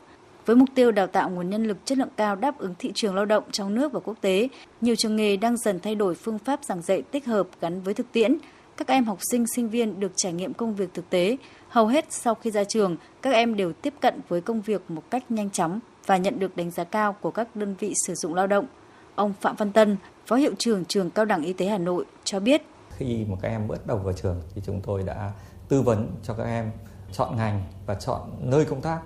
[0.46, 3.14] Với mục tiêu đào tạo nguồn nhân lực chất lượng cao đáp ứng thị trường
[3.14, 4.48] lao động trong nước và quốc tế,
[4.80, 7.94] nhiều trường nghề đang dần thay đổi phương pháp giảng dạy tích hợp gắn với
[7.94, 8.36] thực tiễn.
[8.76, 11.36] Các em học sinh, sinh viên được trải nghiệm công việc thực tế.
[11.68, 15.10] Hầu hết sau khi ra trường, các em đều tiếp cận với công việc một
[15.10, 18.34] cách nhanh chóng và nhận được đánh giá cao của các đơn vị sử dụng
[18.34, 18.66] lao động.
[19.14, 22.40] Ông Phạm Văn Tân, Phó Hiệu trưởng Trường Cao đẳng Y tế Hà Nội cho
[22.40, 22.62] biết.
[22.96, 25.32] Khi một các em bước đầu vào trường thì chúng tôi đã
[25.68, 26.72] tư vấn cho các em
[27.12, 29.00] chọn ngành và chọn nơi công tác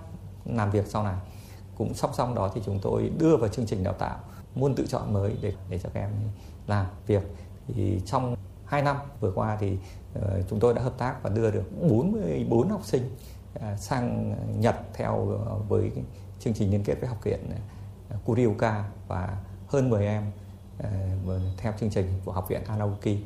[0.45, 1.15] làm việc sau này.
[1.77, 4.19] Cũng song song đó thì chúng tôi đưa vào chương trình đào tạo
[4.55, 6.09] môn tự chọn mới để để cho các em
[6.67, 7.23] làm việc.
[7.67, 8.35] Thì trong
[8.65, 9.77] 2 năm vừa qua thì
[10.13, 13.15] ờ, chúng tôi đã hợp tác và đưa được 44 học sinh
[13.59, 15.91] à, sang Nhật theo ờ, với
[16.39, 17.39] chương trình liên kết với học viện
[18.09, 20.23] ờ, Kurioka và hơn 10 em
[20.79, 20.89] ờ,
[21.57, 23.17] theo chương trình của học viện Anaoki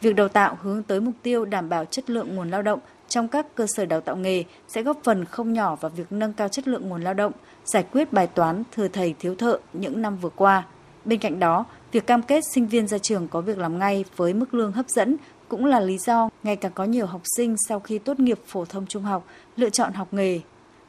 [0.00, 3.28] Việc đào tạo hướng tới mục tiêu đảm bảo chất lượng nguồn lao động trong
[3.28, 6.48] các cơ sở đào tạo nghề sẽ góp phần không nhỏ vào việc nâng cao
[6.48, 7.32] chất lượng nguồn lao động,
[7.64, 10.66] giải quyết bài toán thừa thầy thiếu thợ những năm vừa qua.
[11.04, 14.34] Bên cạnh đó, việc cam kết sinh viên ra trường có việc làm ngay với
[14.34, 15.16] mức lương hấp dẫn
[15.48, 18.64] cũng là lý do ngày càng có nhiều học sinh sau khi tốt nghiệp phổ
[18.64, 20.40] thông trung học lựa chọn học nghề.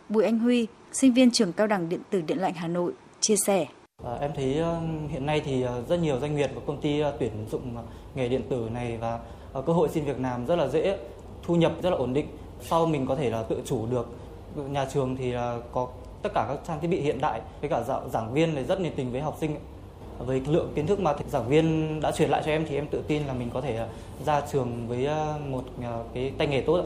[0.09, 3.35] Bùi Anh Huy, sinh viên trường cao đẳng điện tử Điện lạnh Hà Nội, chia
[3.35, 3.65] sẻ.
[4.03, 6.99] À, em thấy ờ, hiện nay thì ờ, rất nhiều doanh nghiệp và công ty
[6.99, 7.75] ờ, tuyển dụng
[8.15, 9.19] nghề điện tử này và
[9.65, 10.97] cơ hội xin việc làm rất là dễ,
[11.43, 12.27] thu nhập rất là ổn định.
[12.61, 14.09] Sau mình có thể là tự chủ được.
[14.55, 15.33] Nhà trường thì
[15.71, 15.87] có
[16.21, 18.93] tất cả các trang thiết bị hiện đại với cả giảng viên này rất nhiệt
[18.95, 19.55] tình với học sinh.
[20.19, 23.01] Với lượng kiến thức mà giảng viên đã truyền lại cho em thì em tự
[23.07, 23.87] tin là mình có thể
[24.25, 25.07] ra trường với
[25.49, 25.63] một
[26.13, 26.85] cái tay nghề tốt.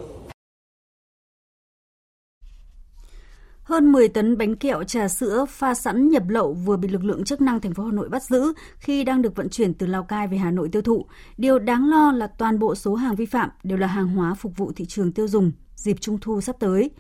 [3.66, 7.24] Hơn 10 tấn bánh kẹo trà sữa pha sẵn nhập lậu vừa bị lực lượng
[7.24, 10.04] chức năng thành phố Hà Nội bắt giữ khi đang được vận chuyển từ Lào
[10.04, 11.06] Cai về Hà Nội tiêu thụ.
[11.38, 14.58] Điều đáng lo là toàn bộ số hàng vi phạm đều là hàng hóa phục
[14.58, 16.92] vụ thị trường tiêu dùng dịp Trung thu sắp tới.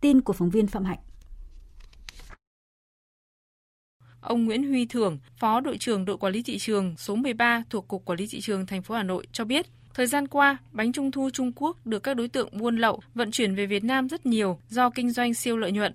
[0.00, 0.98] Tin của phóng viên Phạm Hạnh.
[4.20, 7.88] Ông Nguyễn Huy Thưởng, Phó đội trưởng đội quản lý thị trường số 13 thuộc
[7.88, 10.92] Cục Quản lý thị trường thành phố Hà Nội cho biết, Thời gian qua, bánh
[10.92, 14.08] trung thu Trung Quốc được các đối tượng buôn lậu vận chuyển về Việt Nam
[14.08, 15.94] rất nhiều do kinh doanh siêu lợi nhuận.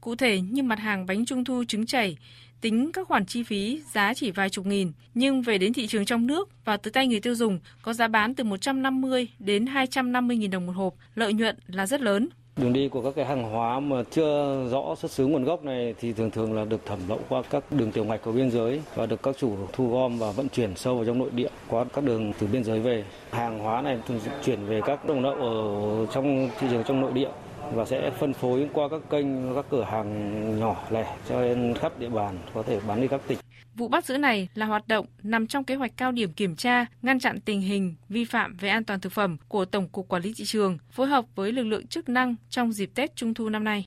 [0.00, 2.16] Cụ thể như mặt hàng bánh trung thu trứng chảy,
[2.60, 6.04] tính các khoản chi phí giá chỉ vài chục nghìn, nhưng về đến thị trường
[6.04, 10.36] trong nước và tới tay người tiêu dùng có giá bán từ 150 đến 250
[10.36, 12.28] nghìn đồng một hộp, lợi nhuận là rất lớn.
[12.56, 15.94] Đường đi của các cái hàng hóa mà chưa rõ xuất xứ nguồn gốc này
[16.00, 18.80] thì thường thường là được thẩm lậu qua các đường tiểu ngạch của biên giới
[18.94, 21.84] và được các chủ thu gom và vận chuyển sâu vào trong nội địa qua
[21.84, 23.04] các đường từ biên giới về.
[23.30, 27.12] Hàng hóa này thường chuyển về các đồng lậu ở trong thị trường trong nội
[27.12, 27.30] địa
[27.72, 31.98] và sẽ phân phối qua các kênh các cửa hàng nhỏ lẻ cho nên khắp
[31.98, 33.38] địa bàn có thể bán đi các tỉnh.
[33.74, 36.86] Vụ bắt giữ này là hoạt động nằm trong kế hoạch cao điểm kiểm tra,
[37.02, 40.22] ngăn chặn tình hình vi phạm về an toàn thực phẩm của Tổng cục Quản
[40.22, 43.48] lý thị trường, phối hợp với lực lượng chức năng trong dịp Tết Trung thu
[43.48, 43.84] năm nay.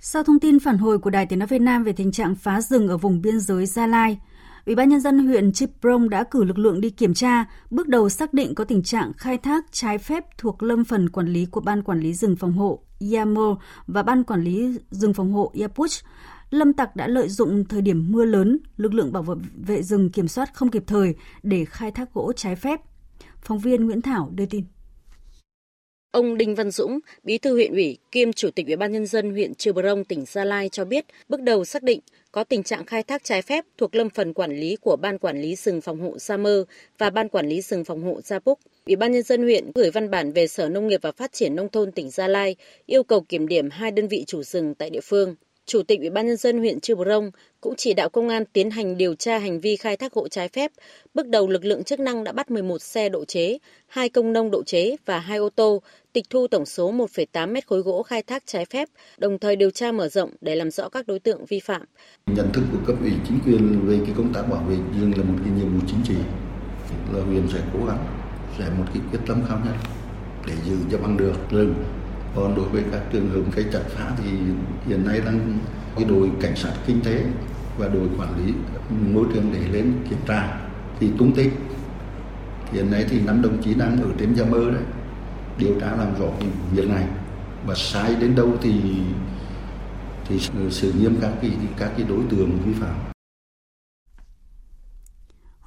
[0.00, 2.60] Sau thông tin phản hồi của Đài Tiếng nói Việt Nam về tình trạng phá
[2.60, 4.18] rừng ở vùng biên giới Gia Lai,
[4.68, 8.08] Ủy ban nhân dân huyện Chiprong đã cử lực lượng đi kiểm tra, bước đầu
[8.08, 11.60] xác định có tình trạng khai thác trái phép thuộc lâm phần quản lý của
[11.60, 15.90] Ban Quản lý rừng phòng hộ Yamo và Ban Quản lý rừng phòng hộ Yapuch.
[16.50, 19.24] Lâm tặc đã lợi dụng thời điểm mưa lớn, lực lượng bảo
[19.66, 22.80] vệ rừng kiểm soát không kịp thời để khai thác gỗ trái phép.
[23.42, 24.64] Phóng viên Nguyễn Thảo đưa tin.
[26.10, 29.30] Ông Đinh Văn Dũng, Bí thư huyện ủy kiêm Chủ tịch Ủy ban nhân dân
[29.30, 32.00] huyện Trư Brông, tỉnh Gia Lai cho biết, bước đầu xác định
[32.32, 35.40] có tình trạng khai thác trái phép thuộc lâm phần quản lý của Ban Quản
[35.40, 36.64] lý rừng phòng hộ Sa Mơ
[36.98, 38.58] và Ban Quản lý rừng phòng hộ Gia Púc.
[38.86, 41.56] Ủy ban nhân dân huyện gửi văn bản về Sở Nông nghiệp và Phát triển
[41.56, 44.90] nông thôn tỉnh Gia Lai yêu cầu kiểm điểm hai đơn vị chủ rừng tại
[44.90, 45.36] địa phương.
[45.68, 48.70] Chủ tịch Ủy ban nhân dân huyện Chư Brông cũng chỉ đạo công an tiến
[48.70, 50.72] hành điều tra hành vi khai thác gỗ trái phép.
[51.14, 54.50] Bước đầu lực lượng chức năng đã bắt 11 xe độ chế, 2 công nông
[54.50, 58.22] độ chế và 2 ô tô, tịch thu tổng số 1,8 mét khối gỗ khai
[58.22, 61.46] thác trái phép, đồng thời điều tra mở rộng để làm rõ các đối tượng
[61.46, 61.82] vi phạm.
[62.26, 65.24] Nhận thức của cấp ủy chính quyền về cái công tác bảo vệ rừng là
[65.24, 66.14] một cái nhiệm vụ chính trị
[67.12, 68.06] là huyện sẽ cố gắng
[68.58, 69.74] sẽ một cái quyết tâm cao nhất
[70.46, 71.74] để giữ cho bằng được rừng
[72.40, 74.30] còn đối với các trường hợp cây chặt phá thì
[74.86, 75.58] hiện nay đang
[75.96, 77.24] cái đội cảnh sát kinh tế
[77.78, 78.52] và đội quản lý
[79.12, 80.60] môi trường để lên kiểm tra
[81.00, 81.52] thì tung tích.
[82.72, 84.82] Hiện nay thì năm đồng chí đang ở trên gia mơ đấy,
[85.58, 86.26] điều tra làm rõ
[86.72, 87.04] việc này.
[87.66, 88.80] Và sai đến đâu thì
[90.28, 90.38] thì
[90.70, 93.07] xử nghiêm các cái các cái đối tượng vi phạm.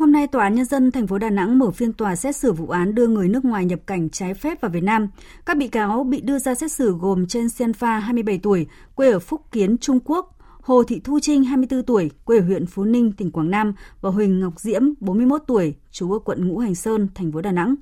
[0.02, 2.54] Hôm nay, Tòa án Nhân dân thành phố Đà Nẵng mở phiên tòa xét xử
[2.54, 5.08] vụ án đưa người nước ngoài nhập cảnh trái phép vào Việt Nam.
[5.46, 9.20] Các bị cáo bị đưa ra xét xử gồm Chen Xianfa, 27 tuổi, quê ở
[9.20, 13.12] Phúc Kiến, Trung Quốc, Hồ Thị Thu Trinh, 24 tuổi, quê ở huyện Phú Ninh,
[13.12, 17.08] tỉnh Quảng Nam và Huỳnh Ngọc Diễm, 41 tuổi, trú ở quận Ngũ Hành Sơn,
[17.16, 17.76] thành phố Đà Nẵng.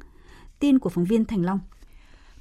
[0.60, 1.60] Tin của phóng viên Thành Long.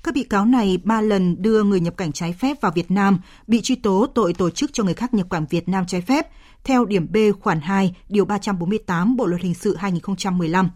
[0.02, 3.18] Các bị cáo này ba lần đưa người nhập cảnh trái phép vào Việt Nam,
[3.46, 6.26] bị truy tố tội tổ chức cho người khác nhập cảnh Việt Nam trái phép,
[6.64, 10.70] theo điểm B khoản 2, điều 348 Bộ luật hình sự 2015.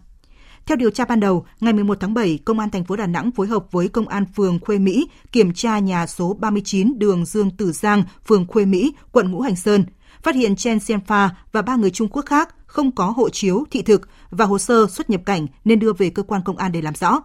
[0.65, 3.31] Theo điều tra ban đầu, ngày 11 tháng 7, Công an thành phố Đà Nẵng
[3.31, 7.51] phối hợp với Công an phường Khuê Mỹ kiểm tra nhà số 39 đường Dương
[7.51, 9.85] Tử Giang, phường Khuê Mỹ, quận Ngũ Hành Sơn,
[10.23, 13.81] phát hiện Chen Xianfa và ba người Trung Quốc khác không có hộ chiếu, thị
[13.81, 16.81] thực và hồ sơ xuất nhập cảnh nên đưa về cơ quan công an để
[16.81, 17.21] làm rõ.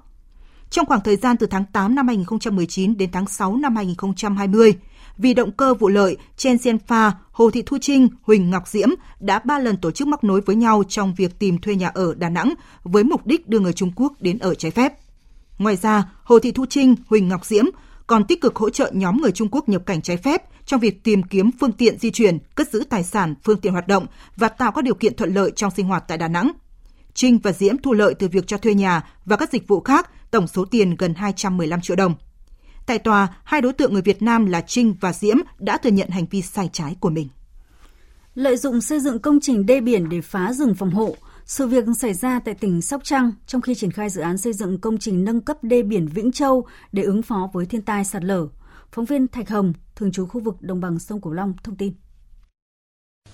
[0.70, 4.74] Trong khoảng thời gian từ tháng 8 năm 2019 đến tháng 6 năm 2020,
[5.18, 8.88] vì động cơ vụ lợi, Chen Xianfa, Hồ Thị Thu Trinh, Huỳnh Ngọc Diễm
[9.20, 12.14] đã ba lần tổ chức móc nối với nhau trong việc tìm thuê nhà ở
[12.14, 12.54] Đà Nẵng
[12.84, 14.92] với mục đích đưa người Trung Quốc đến ở trái phép.
[15.58, 17.64] Ngoài ra, Hồ Thị Thu Trinh, Huỳnh Ngọc Diễm
[18.06, 21.04] còn tích cực hỗ trợ nhóm người Trung Quốc nhập cảnh trái phép trong việc
[21.04, 24.48] tìm kiếm phương tiện di chuyển, cất giữ tài sản, phương tiện hoạt động và
[24.48, 26.52] tạo các điều kiện thuận lợi trong sinh hoạt tại Đà Nẵng.
[27.14, 30.10] Trinh và Diễm thu lợi từ việc cho thuê nhà và các dịch vụ khác,
[30.30, 32.14] tổng số tiền gần 215 triệu đồng.
[32.86, 36.08] Tại tòa, hai đối tượng người Việt Nam là Trinh và Diễm đã thừa nhận
[36.08, 37.28] hành vi sai trái của mình.
[38.34, 41.84] Lợi dụng xây dựng công trình đê biển để phá rừng phòng hộ, sự việc
[41.98, 44.98] xảy ra tại tỉnh Sóc Trăng trong khi triển khai dự án xây dựng công
[44.98, 48.46] trình nâng cấp đê biển Vĩnh Châu để ứng phó với thiên tai sạt lở.
[48.92, 51.92] Phóng viên Thạch Hồng, thường trú khu vực đồng bằng sông Cửu Long thông tin.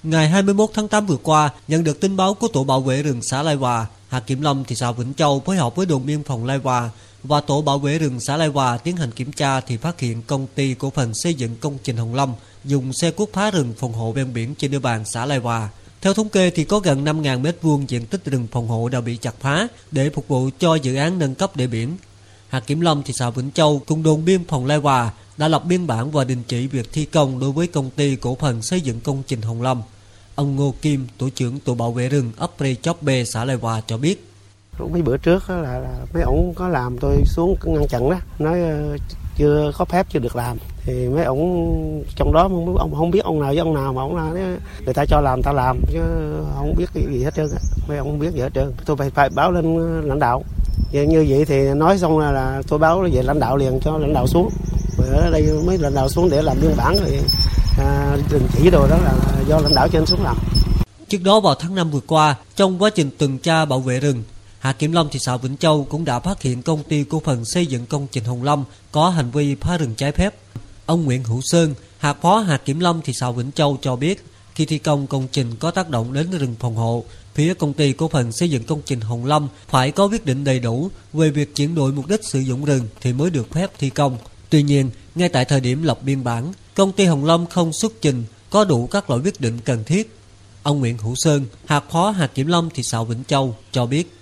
[0.03, 3.23] Ngày 21 tháng 8 vừa qua, nhận được tin báo của tổ bảo vệ rừng
[3.23, 6.23] xã Lai Hòa, hạt Kiểm Lâm thị xã Vĩnh Châu phối hợp với đồn biên
[6.23, 6.91] phòng Lai Hòa
[7.23, 10.23] và tổ bảo vệ rừng xã Lai Hòa tiến hành kiểm tra thì phát hiện
[10.23, 12.33] công ty cổ phần xây dựng công trình Hồng Lâm
[12.65, 15.69] dùng xe cuốc phá rừng phòng hộ ven biển trên địa bàn xã Lai Hòa.
[16.01, 19.17] Theo thống kê thì có gần 5.000 m2 diện tích rừng phòng hộ đã bị
[19.17, 21.97] chặt phá để phục vụ cho dự án nâng cấp đê biển.
[22.49, 25.65] Hạt Kiểm Lâm thị xã Vĩnh Châu cùng đồn biên phòng Lai Hòa đã lập
[25.65, 28.81] biên bản và đình chỉ việc thi công đối với công ty cổ phần xây
[28.81, 29.83] dựng công trình Hồng Lâm.
[30.35, 33.57] Ông Ngô Kim, tổ trưởng tổ bảo vệ rừng ấp Rê Chóp B xã Lai
[33.57, 34.25] Hòa cho biết.
[34.93, 38.17] Mấy bữa trước là, là mấy ổng có làm tôi xuống ngăn chặn đó.
[38.39, 38.97] Nói ờ,
[39.37, 40.57] chưa có phép chưa được làm.
[40.85, 44.17] Thì mấy ổng trong đó ông không biết ông nào với ông nào mà ông
[44.17, 44.31] là
[44.85, 46.01] người ta cho làm ta làm chứ
[46.55, 47.47] không biết cái gì hết trơn
[47.89, 48.73] mấy ông không biết gì hết trơn.
[48.87, 50.43] Tôi phải phải báo lên lãnh đạo.
[50.93, 53.99] Như, như vậy thì nói xong là, là tôi báo về lãnh đạo liền cho
[53.99, 54.49] lãnh đạo xuống
[55.13, 57.21] ở đây mấy lãnh đạo xuống để làm biên bản rồi
[57.79, 59.15] à, đình chỉ đồ đó là
[59.49, 60.37] do lãnh đạo trên xuống làm
[61.09, 64.23] Trước đó vào tháng 5 vừa qua, trong quá trình tuần tra bảo vệ rừng,
[64.59, 67.45] Hạt Kiểm Lâm thị xã Vĩnh Châu cũng đã phát hiện công ty cổ phần
[67.45, 70.35] xây dựng công trình Hồng Lâm có hành vi phá rừng trái phép.
[70.87, 74.25] Ông Nguyễn Hữu Sơn, hạt phó hạt Kiểm Lâm thị xã Vĩnh Châu cho biết,
[74.55, 77.93] khi thi công công trình có tác động đến rừng phòng hộ, phía công ty
[77.93, 81.31] cổ phần xây dựng công trình Hồng Lâm phải có quyết định đầy đủ về
[81.31, 84.19] việc chuyển đổi mục đích sử dụng rừng thì mới được phép thi công.
[84.55, 87.93] Tuy nhiên, ngay tại thời điểm lập biên bản, công ty Hồng Long không xuất
[88.01, 90.19] trình có đủ các loại quyết định cần thiết.
[90.63, 94.13] Ông Nguyễn Hữu Sơn, hạt phó hạt Kiểm Lâm thị xã Vĩnh Châu cho biết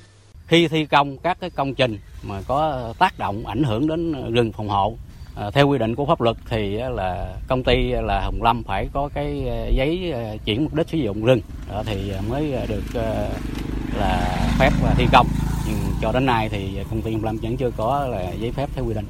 [0.46, 4.52] khi thi công các cái công trình mà có tác động ảnh hưởng đến rừng
[4.52, 4.96] phòng hộ
[5.36, 8.88] À, theo quy định của pháp luật thì là công ty là Hồng Lâm phải
[8.92, 11.40] có cái à, giấy à, chuyển mục đích sử dụng rừng
[11.86, 13.28] thì mới được à,
[13.98, 15.26] là phép thi công
[15.66, 18.70] nhưng cho đến nay thì công ty Hồng Lâm vẫn chưa có là giấy phép
[18.74, 19.06] theo quy định.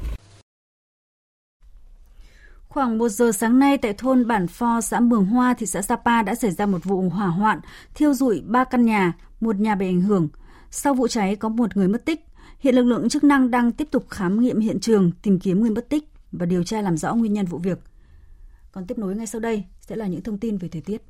[2.73, 6.23] Khoảng 1 giờ sáng nay tại thôn Bản Pho, xã Mường Hoa, thị xã Sapa
[6.23, 7.61] đã xảy ra một vụ hỏa hoạn,
[7.95, 10.29] thiêu rụi 3 căn nhà, một nhà bị ảnh hưởng.
[10.71, 12.25] Sau vụ cháy có một người mất tích.
[12.59, 15.71] Hiện lực lượng chức năng đang tiếp tục khám nghiệm hiện trường, tìm kiếm người
[15.71, 17.79] mất tích và điều tra làm rõ nguyên nhân vụ việc.
[18.73, 21.03] Còn tiếp nối ngay sau đây sẽ là những thông tin về thời tiết.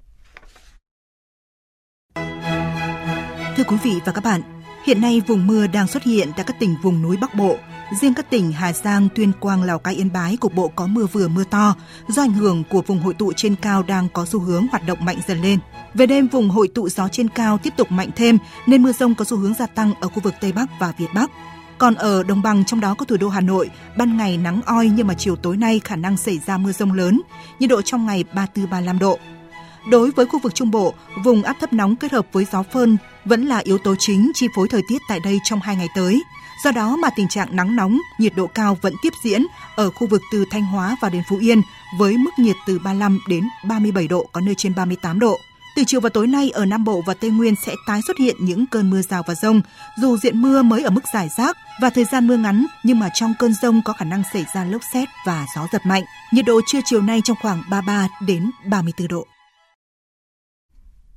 [3.56, 4.40] Thưa quý vị và các bạn,
[4.86, 7.56] hiện nay vùng mưa đang xuất hiện tại các tỉnh vùng núi Bắc Bộ.
[8.00, 11.06] Riêng các tỉnh Hà Giang, Tuyên Quang, Lào Cai, Yên Bái cục bộ có mưa
[11.12, 11.74] vừa mưa to
[12.08, 15.04] do ảnh hưởng của vùng hội tụ trên cao đang có xu hướng hoạt động
[15.04, 15.58] mạnh dần lên.
[15.94, 19.14] Về đêm, vùng hội tụ gió trên cao tiếp tục mạnh thêm nên mưa rông
[19.14, 21.30] có xu hướng gia tăng ở khu vực Tây Bắc và Việt Bắc.
[21.78, 24.88] Còn ở đồng bằng trong đó có thủ đô Hà Nội, ban ngày nắng oi
[24.88, 27.20] nhưng mà chiều tối nay khả năng xảy ra mưa rông lớn,
[27.58, 29.18] nhiệt độ trong ngày 34-35 độ.
[29.90, 32.96] Đối với khu vực Trung Bộ, vùng áp thấp nóng kết hợp với gió phơn
[33.24, 36.22] vẫn là yếu tố chính chi phối thời tiết tại đây trong hai ngày tới.
[36.64, 39.42] Do đó mà tình trạng nắng nóng, nhiệt độ cao vẫn tiếp diễn
[39.76, 41.60] ở khu vực từ Thanh Hóa vào đến Phú Yên
[41.98, 45.38] với mức nhiệt từ 35 đến 37 độ, có nơi trên 38 độ.
[45.76, 48.36] Từ chiều và tối nay ở Nam Bộ và Tây Nguyên sẽ tái xuất hiện
[48.40, 49.60] những cơn mưa rào và rông,
[50.02, 53.08] dù diện mưa mới ở mức giải rác và thời gian mưa ngắn nhưng mà
[53.14, 56.02] trong cơn rông có khả năng xảy ra lốc xét và gió giật mạnh.
[56.32, 59.26] Nhiệt độ trưa chiều nay trong khoảng 33 đến 34 độ.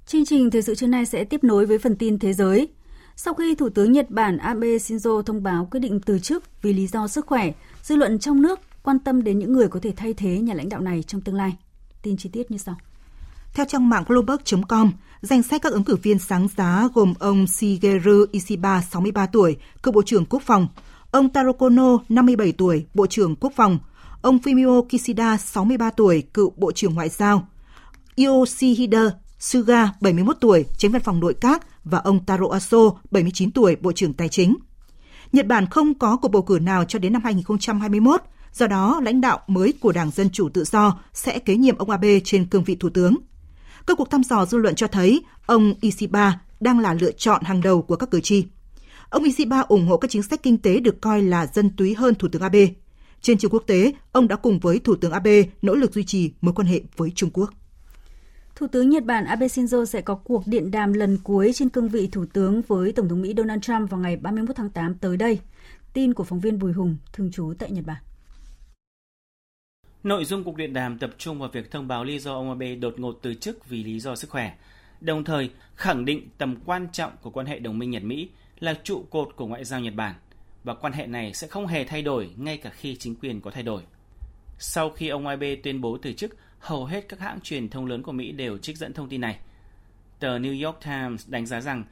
[0.05, 2.69] Chương trình thời sự trưa nay sẽ tiếp nối với phần tin thế giới.
[3.17, 6.73] Sau khi Thủ tướng Nhật Bản Abe Shinzo thông báo quyết định từ chức vì
[6.73, 7.51] lý do sức khỏe,
[7.83, 10.69] dư luận trong nước quan tâm đến những người có thể thay thế nhà lãnh
[10.69, 11.57] đạo này trong tương lai.
[12.01, 12.75] Tin chi tiết như sau.
[13.53, 18.25] Theo trang mạng Bloomberg.com, danh sách các ứng cử viên sáng giá gồm ông Shigeru
[18.31, 20.67] Ishiba, 63 tuổi, cựu Bộ trưởng Quốc phòng,
[21.11, 23.79] ông Taro Kono, 57 tuổi, Bộ trưởng Quốc phòng,
[24.21, 27.47] ông Fumio Kishida, 63 tuổi, cựu Bộ trưởng Ngoại giao,
[28.17, 32.77] Yoshihide Suga, 71 tuổi, tránh văn phòng nội các và ông Taro Aso,
[33.11, 34.55] 79 tuổi, Bộ trưởng Tài chính.
[35.31, 38.21] Nhật Bản không có cuộc bầu cử nào cho đến năm 2021,
[38.53, 41.89] do đó lãnh đạo mới của Đảng Dân Chủ Tự Do sẽ kế nhiệm ông
[41.89, 43.15] Abe trên cương vị thủ tướng.
[43.87, 47.61] Các cuộc thăm dò dư luận cho thấy ông Ishiba đang là lựa chọn hàng
[47.61, 48.45] đầu của các cử tri.
[49.09, 52.15] Ông Ishiba ủng hộ các chính sách kinh tế được coi là dân túy hơn
[52.15, 52.67] Thủ tướng Abe.
[53.21, 56.31] Trên trường quốc tế, ông đã cùng với Thủ tướng Abe nỗ lực duy trì
[56.41, 57.49] mối quan hệ với Trung Quốc.
[58.55, 61.89] Thủ tướng Nhật Bản Abe Shinzo sẽ có cuộc điện đàm lần cuối trên cương
[61.89, 65.17] vị thủ tướng với Tổng thống Mỹ Donald Trump vào ngày 31 tháng 8 tới
[65.17, 65.39] đây.
[65.93, 68.01] Tin của phóng viên Bùi Hùng, thường trú tại Nhật Bản.
[70.03, 72.75] Nội dung cuộc điện đàm tập trung vào việc thông báo lý do ông Abe
[72.75, 74.55] đột ngột từ chức vì lý do sức khỏe,
[75.01, 79.05] đồng thời khẳng định tầm quan trọng của quan hệ đồng minh Nhật-Mỹ là trụ
[79.09, 80.15] cột của ngoại giao Nhật Bản
[80.63, 83.51] và quan hệ này sẽ không hề thay đổi ngay cả khi chính quyền có
[83.51, 83.81] thay đổi.
[84.59, 88.03] Sau khi ông Abe tuyên bố từ chức, hầu hết các hãng truyền thông lớn
[88.03, 89.39] của Mỹ đều trích dẫn thông tin này.
[90.19, 91.83] Tờ New York Times đánh giá rằng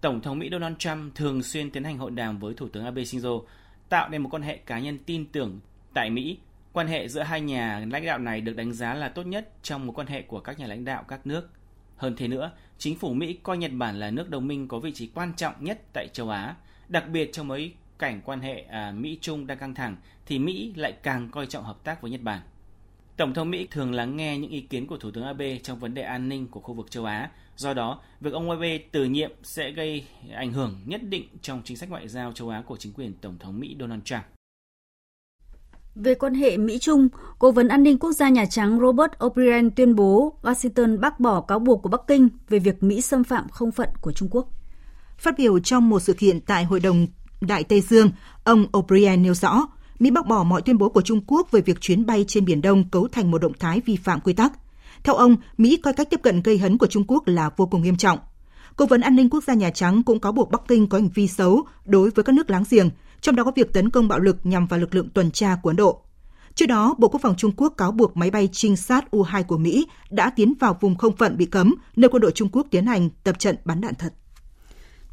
[0.00, 3.02] Tổng thống Mỹ Donald Trump thường xuyên tiến hành hội đàm với Thủ tướng Abe
[3.02, 3.44] Shinzo,
[3.88, 5.60] tạo nên một quan hệ cá nhân tin tưởng
[5.94, 6.38] tại Mỹ.
[6.72, 9.86] Quan hệ giữa hai nhà lãnh đạo này được đánh giá là tốt nhất trong
[9.86, 11.48] mối quan hệ của các nhà lãnh đạo các nước.
[11.96, 14.92] Hơn thế nữa, chính phủ Mỹ coi Nhật Bản là nước đồng minh có vị
[14.92, 16.56] trí quan trọng nhất tại châu Á,
[16.88, 20.92] đặc biệt trong mấy cảnh quan hệ à, Mỹ-Trung đang căng thẳng thì Mỹ lại
[21.02, 22.40] càng coi trọng hợp tác với Nhật Bản.
[23.22, 25.94] Tổng thống Mỹ thường lắng nghe những ý kiến của Thủ tướng Abe trong vấn
[25.94, 27.30] đề an ninh của khu vực châu Á.
[27.56, 30.04] Do đó, việc ông Abe từ nhiệm sẽ gây
[30.34, 33.38] ảnh hưởng nhất định trong chính sách ngoại giao châu Á của chính quyền Tổng
[33.38, 34.22] thống Mỹ Donald Trump.
[35.94, 37.08] Về quan hệ Mỹ-Trung,
[37.38, 41.40] Cố vấn an ninh quốc gia Nhà Trắng Robert O'Brien tuyên bố Washington bác bỏ
[41.40, 44.48] cáo buộc của Bắc Kinh về việc Mỹ xâm phạm không phận của Trung Quốc.
[45.18, 47.06] Phát biểu trong một sự kiện tại Hội đồng
[47.40, 48.10] Đại Tây Dương,
[48.44, 49.68] ông O'Brien nêu rõ,
[50.02, 52.62] Mỹ bác bỏ mọi tuyên bố của Trung Quốc về việc chuyến bay trên Biển
[52.62, 54.52] Đông cấu thành một động thái vi phạm quy tắc.
[55.04, 57.82] Theo ông, Mỹ coi cách tiếp cận gây hấn của Trung Quốc là vô cùng
[57.82, 58.18] nghiêm trọng.
[58.76, 61.08] Cố vấn an ninh quốc gia Nhà Trắng cũng cáo buộc Bắc Kinh có hành
[61.14, 64.18] vi xấu đối với các nước láng giềng, trong đó có việc tấn công bạo
[64.18, 66.00] lực nhằm vào lực lượng tuần tra của Ấn Độ.
[66.54, 69.58] Trước đó, Bộ Quốc phòng Trung Quốc cáo buộc máy bay trinh sát U-2 của
[69.58, 72.86] Mỹ đã tiến vào vùng không phận bị cấm, nơi quân đội Trung Quốc tiến
[72.86, 74.12] hành tập trận bắn đạn thật.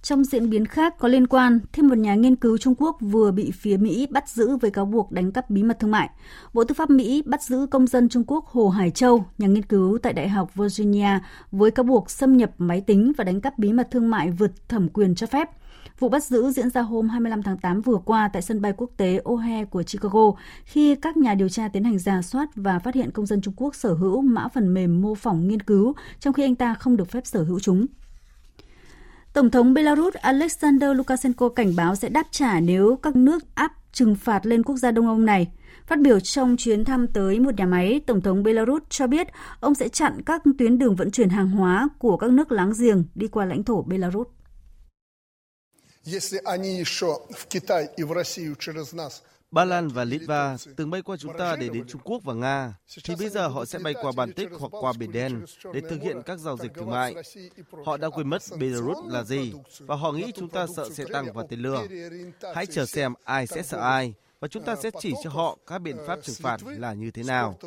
[0.10, 3.32] Trong diễn biến khác có liên quan, thêm một nhà nghiên cứu Trung Quốc vừa
[3.32, 6.10] bị phía Mỹ bắt giữ với cáo buộc đánh cắp bí mật thương mại.
[6.54, 9.64] Bộ Tư pháp Mỹ bắt giữ công dân Trung Quốc Hồ Hải Châu, nhà nghiên
[9.64, 11.20] cứu tại Đại học Virginia,
[11.52, 14.70] với cáo buộc xâm nhập máy tính và đánh cắp bí mật thương mại vượt
[14.70, 15.50] thẩm quyền cho phép.
[16.00, 18.90] Vụ bắt giữ diễn ra hôm 25 tháng 8 vừa qua tại sân bay quốc
[18.98, 20.32] tế O'Hare của Chicago
[20.66, 23.54] khi các nhà điều tra tiến hành giả soát và phát hiện công dân Trung
[23.58, 26.98] Quốc sở hữu mã phần mềm mô phỏng nghiên cứu, trong khi anh ta không
[26.98, 27.86] được phép sở hữu chúng.
[29.34, 34.16] Tổng thống Belarus Alexander Lukashenko cảnh báo sẽ đáp trả nếu các nước áp trừng
[34.16, 35.48] phạt lên quốc gia Đông Âu này.
[35.88, 39.28] Phát biểu trong chuyến thăm tới một nhà máy, Tổng thống Belarus cho biết
[39.60, 43.04] ông sẽ chặn các tuyến đường vận chuyển hàng hóa của các nước láng giềng
[43.16, 44.28] đi qua lãnh thổ Belarus.
[49.52, 52.74] Ba Lan và Litva từng bay qua chúng ta để đến Trung Quốc và Nga,
[53.04, 56.22] thì bây giờ họ sẽ bay qua Baltic hoặc qua Biển Đen để thực hiện
[56.26, 57.16] các giao dịch thương mại.
[57.86, 61.34] Họ đã quên mất Belarus là gì và họ nghĩ chúng ta sợ sẽ tăng
[61.34, 61.88] và tên lửa.
[62.56, 65.80] Hãy chờ xem ai sẽ sợ ai và chúng ta sẽ chỉ cho họ các
[65.80, 67.60] biện pháp trừng phạt là như thế nào.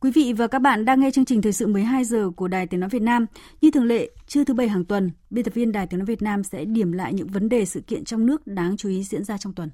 [0.00, 2.66] Quý vị và các bạn đang nghe chương trình Thời sự 12 giờ của Đài
[2.66, 3.26] Tiếng Nói Việt Nam.
[3.60, 6.22] Như thường lệ, trưa thứ Bảy hàng tuần, biên tập viên Đài Tiếng Nói Việt
[6.22, 9.24] Nam sẽ điểm lại những vấn đề sự kiện trong nước đáng chú ý diễn
[9.24, 9.70] ra trong tuần.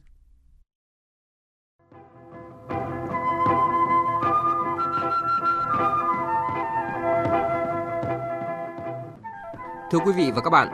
[9.90, 10.68] Thưa quý vị và các bạn,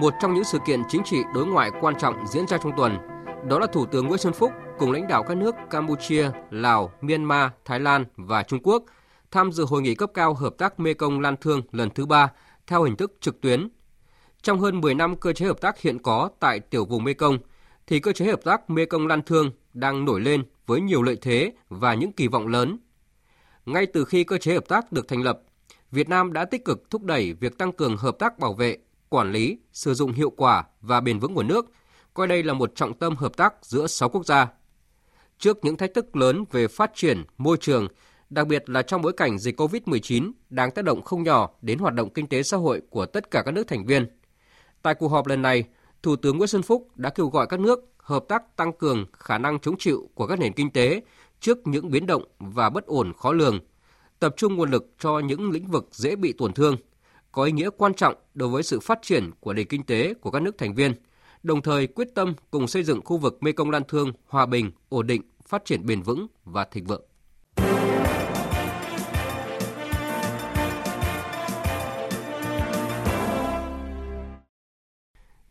[0.00, 3.09] một trong những sự kiện chính trị đối ngoại quan trọng diễn ra trong tuần
[3.48, 7.50] đó là Thủ tướng Nguyễn Xuân Phúc cùng lãnh đạo các nước Campuchia, Lào, Myanmar,
[7.64, 8.84] Thái Lan và Trung Quốc
[9.30, 12.32] tham dự hội nghị cấp cao hợp tác Mekong Lan Thương lần thứ ba
[12.66, 13.68] theo hình thức trực tuyến.
[14.42, 17.38] Trong hơn 10 năm cơ chế hợp tác hiện có tại tiểu vùng Mekong,
[17.86, 21.52] thì cơ chế hợp tác Mekong Lan Thương đang nổi lên với nhiều lợi thế
[21.68, 22.78] và những kỳ vọng lớn.
[23.66, 25.40] Ngay từ khi cơ chế hợp tác được thành lập,
[25.90, 28.78] Việt Nam đã tích cực thúc đẩy việc tăng cường hợp tác bảo vệ,
[29.08, 31.66] quản lý, sử dụng hiệu quả và bền vững nguồn nước,
[32.14, 34.48] coi đây là một trọng tâm hợp tác giữa 6 quốc gia.
[35.38, 37.88] Trước những thách thức lớn về phát triển, môi trường,
[38.30, 41.94] đặc biệt là trong bối cảnh dịch COVID-19 đang tác động không nhỏ đến hoạt
[41.94, 44.06] động kinh tế xã hội của tất cả các nước thành viên.
[44.82, 45.64] Tại cuộc họp lần này,
[46.02, 49.38] Thủ tướng Nguyễn Xuân Phúc đã kêu gọi các nước hợp tác tăng cường khả
[49.38, 51.02] năng chống chịu của các nền kinh tế
[51.40, 53.58] trước những biến động và bất ổn khó lường,
[54.18, 56.76] tập trung nguồn lực cho những lĩnh vực dễ bị tổn thương,
[57.32, 60.30] có ý nghĩa quan trọng đối với sự phát triển của nền kinh tế của
[60.30, 60.92] các nước thành viên,
[61.42, 65.06] đồng thời quyết tâm cùng xây dựng khu vực Mekong Lan Thương hòa bình, ổn
[65.06, 67.02] định, phát triển bền vững và thịnh vượng.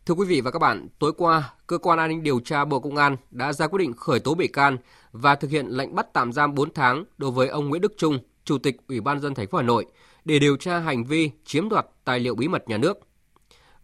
[0.06, 2.80] Thưa quý vị và các bạn, tối qua, Cơ quan An ninh Điều tra Bộ
[2.80, 4.78] Công an đã ra quyết định khởi tố bị can
[5.12, 8.18] và thực hiện lệnh bắt tạm giam 4 tháng đối với ông Nguyễn Đức Trung,
[8.44, 9.86] Chủ tịch Ủy ban dân thành phố Hà Nội
[10.24, 12.98] để điều tra hành vi chiếm đoạt tài liệu bí mật nhà nước.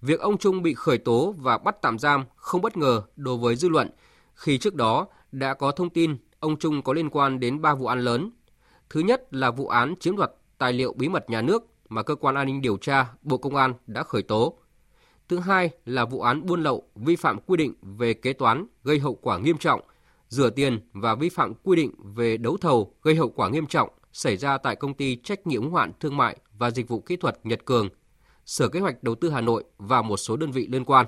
[0.07, 3.57] Việc ông Trung bị khởi tố và bắt tạm giam không bất ngờ đối với
[3.57, 3.91] dư luận
[4.35, 7.87] khi trước đó đã có thông tin ông Trung có liên quan đến 3 vụ
[7.87, 8.31] án lớn.
[8.91, 12.15] Thứ nhất là vụ án chiếm đoạt tài liệu bí mật nhà nước mà cơ
[12.15, 14.59] quan an ninh điều tra Bộ Công an đã khởi tố.
[15.29, 18.99] Thứ hai là vụ án buôn lậu vi phạm quy định về kế toán gây
[18.99, 19.81] hậu quả nghiêm trọng,
[20.29, 23.89] rửa tiền và vi phạm quy định về đấu thầu gây hậu quả nghiêm trọng
[24.13, 27.17] xảy ra tại công ty trách nhiệm hữu hạn thương mại và dịch vụ kỹ
[27.17, 27.89] thuật Nhật Cường,
[28.47, 31.07] Sở Kế hoạch Đầu tư Hà Nội và một số đơn vị liên quan.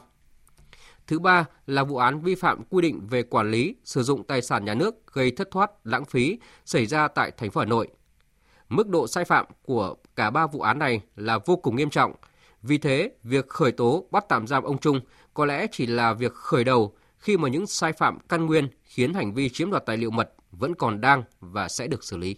[1.06, 4.42] Thứ ba là vụ án vi phạm quy định về quản lý, sử dụng tài
[4.42, 7.88] sản nhà nước gây thất thoát, lãng phí xảy ra tại thành phố Hà Nội.
[8.68, 12.12] Mức độ sai phạm của cả ba vụ án này là vô cùng nghiêm trọng.
[12.62, 15.00] Vì thế, việc khởi tố bắt tạm giam ông Trung
[15.34, 19.14] có lẽ chỉ là việc khởi đầu khi mà những sai phạm căn nguyên khiến
[19.14, 22.36] hành vi chiếm đoạt tài liệu mật vẫn còn đang và sẽ được xử lý.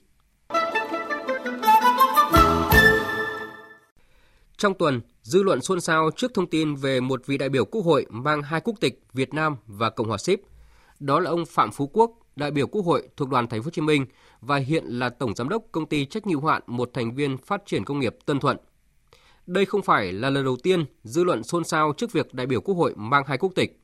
[4.61, 7.83] Trong tuần, dư luận xôn xao trước thông tin về một vị đại biểu Quốc
[7.85, 10.41] hội mang hai quốc tịch Việt Nam và Cộng hòa Síp.
[10.99, 13.71] Đó là ông Phạm Phú Quốc, đại biểu Quốc hội thuộc đoàn Thành phố Hồ
[13.71, 14.07] Chí Minh
[14.41, 17.63] và hiện là tổng giám đốc công ty trách nhiệm hạn một thành viên phát
[17.67, 18.57] triển công nghiệp Tân Thuận.
[19.47, 22.61] Đây không phải là lần đầu tiên dư luận xôn xao trước việc đại biểu
[22.61, 23.81] Quốc hội mang hai quốc tịch.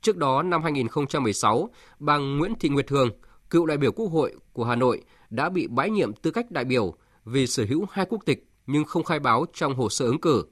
[0.00, 1.68] Trước đó năm 2016,
[1.98, 3.10] bà Nguyễn Thị Nguyệt Thường,
[3.50, 6.64] cựu đại biểu Quốc hội của Hà Nội đã bị bãi nhiệm tư cách đại
[6.64, 6.94] biểu
[7.24, 10.44] vì sở hữu hai quốc tịch nhưng không khai báo trong hồ sơ ứng cử.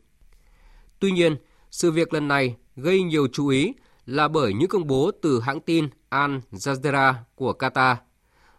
[0.98, 1.36] Tuy nhiên,
[1.70, 3.72] sự việc lần này gây nhiều chú ý
[4.06, 7.96] là bởi những công bố từ hãng tin Al Jazeera của Qatar.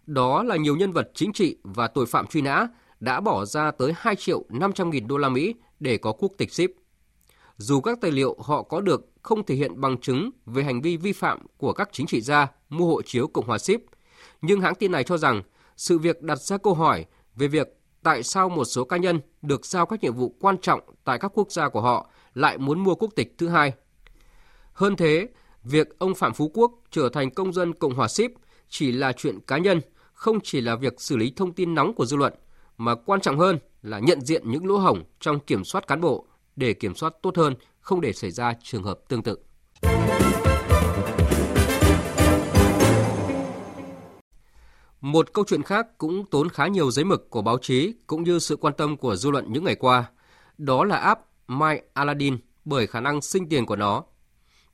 [0.06, 2.68] Đó là nhiều nhân vật chính trị và tội phạm truy nã
[3.00, 6.54] đã bỏ ra tới 2 triệu 500 nghìn đô la Mỹ để có quốc tịch
[6.54, 6.70] ship.
[7.58, 10.98] Dù các tài liệu họ có được không thể hiện bằng chứng về hành vi
[10.98, 13.82] vi phạm của các chính trị gia mua hộ chiếu Cộng hòa ship,
[14.42, 15.44] nhưng hãng tin này cho rằng
[15.78, 19.66] sự việc đặt ra câu hỏi về việc tại sao một số cá nhân được
[19.66, 22.96] giao các nhiệm vụ quan trọng tại các quốc gia của họ lại muốn mua
[22.96, 23.74] quốc tịch thứ hai.
[24.74, 25.28] Hơn thế,
[25.64, 28.32] việc ông Phạm Phú Quốc trở thành công dân Cộng hòa Síp
[28.70, 29.82] chỉ là chuyện cá nhân,
[30.14, 32.34] không chỉ là việc xử lý thông tin nóng của dư luận,
[32.78, 36.28] mà quan trọng hơn là nhận diện những lỗ hổng trong kiểm soát cán bộ
[36.56, 39.38] để kiểm soát tốt hơn, không để xảy ra trường hợp tương tự.
[45.02, 48.40] Một câu chuyện khác cũng tốn khá nhiều giấy mực của báo chí cũng như
[48.40, 50.10] sự quan tâm của dư luận những ngày qua.
[50.58, 54.04] Đó là app My Aladdin bởi khả năng sinh tiền của nó.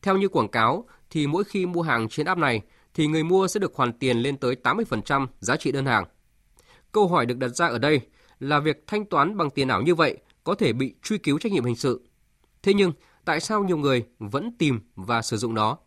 [0.01, 2.61] Theo như quảng cáo thì mỗi khi mua hàng trên app này
[2.93, 6.05] thì người mua sẽ được hoàn tiền lên tới 80% giá trị đơn hàng.
[6.91, 8.01] Câu hỏi được đặt ra ở đây
[8.39, 11.51] là việc thanh toán bằng tiền ảo như vậy có thể bị truy cứu trách
[11.51, 12.07] nhiệm hình sự.
[12.63, 12.91] Thế nhưng,
[13.25, 15.77] tại sao nhiều người vẫn tìm và sử dụng nó?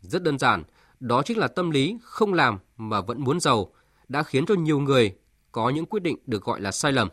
[0.00, 0.64] Rất đơn giản,
[1.00, 3.72] đó chính là tâm lý không làm mà vẫn muốn giàu
[4.08, 5.14] đã khiến cho nhiều người
[5.52, 7.08] có những quyết định được gọi là sai lầm.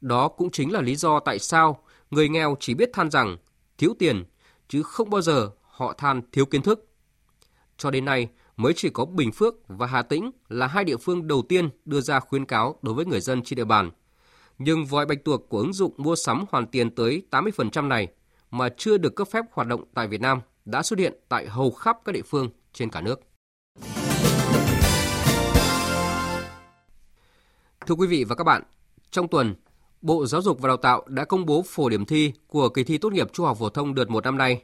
[0.00, 3.36] Đó cũng chính là lý do tại sao người nghèo chỉ biết than rằng
[3.78, 4.24] thiếu tiền
[4.68, 6.86] chứ không bao giờ họ than thiếu kiến thức.
[7.76, 11.26] Cho đến nay, mới chỉ có Bình Phước và Hà Tĩnh là hai địa phương
[11.26, 13.90] đầu tiên đưa ra khuyến cáo đối với người dân trên địa bàn.
[14.58, 18.08] Nhưng vòi bạch tuộc của ứng dụng mua sắm hoàn tiền tới 80% này
[18.50, 21.70] mà chưa được cấp phép hoạt động tại Việt Nam đã xuất hiện tại hầu
[21.70, 23.20] khắp các địa phương trên cả nước.
[27.86, 28.62] Thưa quý vị và các bạn,
[29.10, 29.54] trong tuần,
[30.02, 32.98] Bộ Giáo dục và Đào tạo đã công bố phổ điểm thi của kỳ thi
[32.98, 34.62] tốt nghiệp trung học phổ thông đợt 1 năm nay.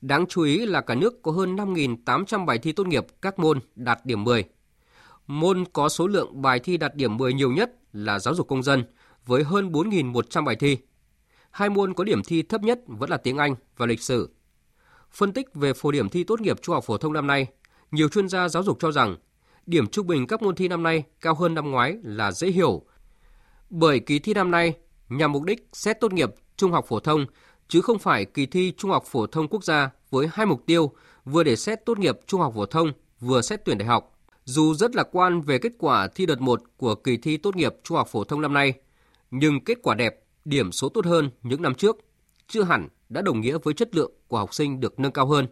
[0.00, 3.60] Đáng chú ý là cả nước có hơn 5.800 bài thi tốt nghiệp các môn
[3.74, 4.44] đạt điểm 10.
[5.26, 8.62] Môn có số lượng bài thi đạt điểm 10 nhiều nhất là giáo dục công
[8.62, 8.84] dân
[9.26, 10.78] với hơn 4.100 bài thi.
[11.50, 14.30] Hai môn có điểm thi thấp nhất vẫn là tiếng Anh và lịch sử.
[15.12, 17.46] Phân tích về phổ điểm thi tốt nghiệp trung học phổ thông năm nay,
[17.90, 19.16] nhiều chuyên gia giáo dục cho rằng
[19.66, 22.82] điểm trung bình các môn thi năm nay cao hơn năm ngoái là dễ hiểu.
[23.70, 24.74] Bởi kỳ thi năm nay
[25.08, 27.26] nhằm mục đích xét tốt nghiệp trung học phổ thông
[27.68, 30.92] chứ không phải kỳ thi trung học phổ thông quốc gia với hai mục tiêu
[31.24, 34.18] vừa để xét tốt nghiệp trung học phổ thông vừa xét tuyển đại học.
[34.44, 37.74] Dù rất lạc quan về kết quả thi đợt 1 của kỳ thi tốt nghiệp
[37.82, 38.72] trung học phổ thông năm nay,
[39.30, 41.96] nhưng kết quả đẹp, điểm số tốt hơn những năm trước
[42.48, 45.46] chưa hẳn đã đồng nghĩa với chất lượng của học sinh được nâng cao hơn,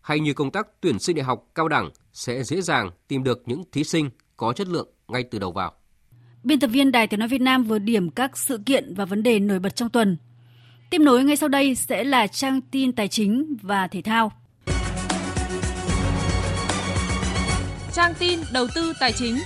[0.00, 3.42] hay như công tác tuyển sinh đại học cao đẳng sẽ dễ dàng tìm được
[3.46, 5.72] những thí sinh có chất lượng ngay từ đầu vào.
[6.42, 9.22] Biên tập viên Đài Tiếng Nói Việt Nam vừa điểm các sự kiện và vấn
[9.22, 10.16] đề nổi bật trong tuần.
[10.90, 14.32] Tiếp nối ngay sau đây sẽ là trang tin tài chính và thể thao.
[17.92, 19.36] Trang tin đầu tư tài chính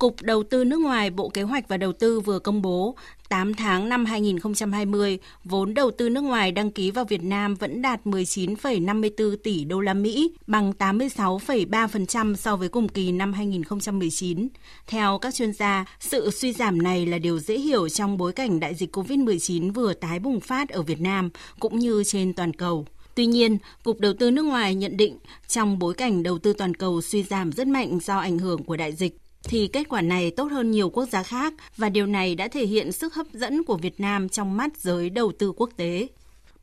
[0.00, 2.96] Cục Đầu tư nước ngoài Bộ Kế hoạch và Đầu tư vừa công bố
[3.28, 7.82] 8 tháng năm 2020, vốn đầu tư nước ngoài đăng ký vào Việt Nam vẫn
[7.82, 14.48] đạt 19,54 tỷ đô la Mỹ, bằng 86,3% so với cùng kỳ năm 2019.
[14.86, 18.60] Theo các chuyên gia, sự suy giảm này là điều dễ hiểu trong bối cảnh
[18.60, 22.86] đại dịch COVID-19 vừa tái bùng phát ở Việt Nam cũng như trên toàn cầu.
[23.14, 26.74] Tuy nhiên, Cục Đầu tư nước ngoài nhận định trong bối cảnh đầu tư toàn
[26.74, 30.30] cầu suy giảm rất mạnh do ảnh hưởng của đại dịch, thì kết quả này
[30.30, 33.64] tốt hơn nhiều quốc gia khác và điều này đã thể hiện sức hấp dẫn
[33.64, 36.08] của Việt Nam trong mắt giới đầu tư quốc tế.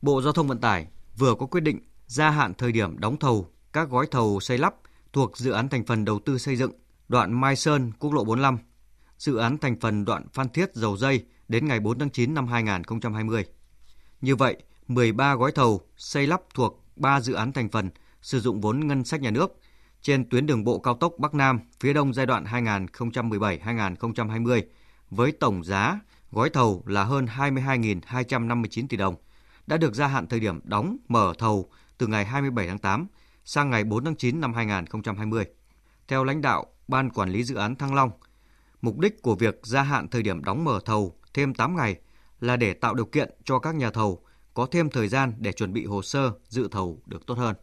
[0.02, 0.86] Bộ Giao thông Vận tải
[1.18, 4.74] vừa có quyết định gia hạn thời điểm đóng thầu các gói thầu xây lắp
[5.12, 6.72] thuộc dự án thành phần đầu tư xây dựng
[7.08, 8.58] đoạn Mai Sơn, quốc lộ 45,
[9.18, 12.46] dự án thành phần đoạn Phan Thiết dầu dây đến ngày 4 tháng 9 năm
[12.46, 13.44] 2020.
[14.20, 14.56] Như vậy,
[14.88, 17.90] 13 gói thầu xây lắp thuộc 3 dự án thành phần
[18.22, 19.60] sử dụng vốn ngân sách nhà nước
[20.02, 24.62] trên tuyến đường bộ cao tốc Bắc Nam phía đông giai đoạn 2017-2020
[25.10, 26.00] với tổng giá
[26.32, 29.14] gói thầu là hơn 22.259 tỷ đồng
[29.66, 33.06] đã được gia hạn thời điểm đóng mở thầu từ ngày 27 tháng 8
[33.44, 35.44] sang ngày 4 tháng 9 năm 2020.
[36.08, 38.10] Theo lãnh đạo Ban Quản lý Dự án Thăng Long,
[38.82, 41.96] mục đích của việc gia hạn thời điểm đóng mở thầu thêm 8 ngày
[42.40, 44.22] là để tạo điều kiện cho các nhà thầu
[44.54, 47.54] có thêm thời gian để chuẩn bị hồ sơ dự thầu được tốt hơn.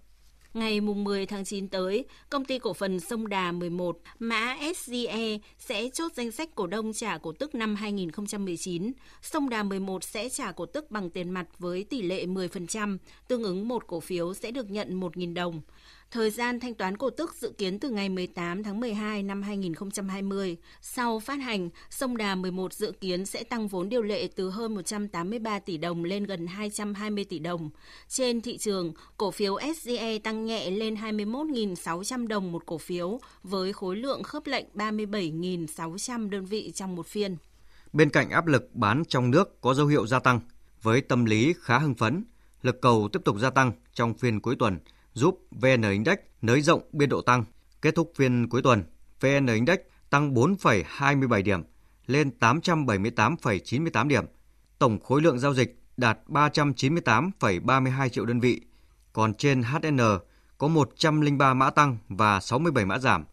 [0.56, 5.90] Ngày 10 tháng 9 tới, công ty cổ phần Sông Đà 11, mã SGE sẽ
[5.94, 8.92] chốt danh sách cổ đông trả cổ tức năm 2019.
[9.22, 12.98] Sông Đà 11 sẽ trả cổ tức bằng tiền mặt với tỷ lệ 10%,
[13.28, 15.62] tương ứng một cổ phiếu sẽ được nhận 1.000 đồng.
[16.16, 20.58] Thời gian thanh toán cổ tức dự kiến từ ngày 18 tháng 12 năm 2020.
[20.82, 24.76] Sau phát hành, Sông Đà 11 dự kiến sẽ tăng vốn điều lệ từ hơn
[24.76, 27.70] 183 tỷ đồng lên gần 220 tỷ đồng.
[28.08, 33.74] Trên thị trường, cổ phiếu SGE tăng nhẹ lên 21.600 đồng một cổ phiếu với
[33.74, 37.38] khối lượng khớp lệnh 37.600 đơn vị trong một phiên.
[37.94, 40.40] Bên cạnh áp lực bán trong nước có dấu hiệu gia tăng,
[40.82, 42.26] với tâm lý khá hưng phấn,
[42.62, 44.80] lực cầu tiếp tục gia tăng trong phiên cuối tuần–
[45.16, 47.46] giúp VN Index nới rộng biên độ tăng.
[47.82, 48.84] Kết thúc phiên cuối tuần,
[49.22, 49.78] VN Index
[50.10, 51.64] tăng 4,27 điểm
[52.06, 54.26] lên 878,98 điểm.
[54.80, 58.62] Tổng khối lượng giao dịch đạt 398,32 triệu đơn vị.
[59.14, 60.00] Còn trên HN
[60.58, 63.26] có 103 mã tăng và 67 mã giảm.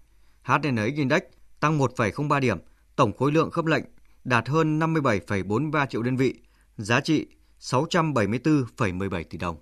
[0.43, 1.23] HNX Index
[1.61, 2.59] tăng 1,03 điểm,
[2.97, 3.85] tổng khối lượng khớp lệnh
[4.25, 6.35] đạt hơn 57,43 triệu đơn vị,
[6.77, 7.27] giá trị
[7.61, 9.57] 674,17 tỷ đồng.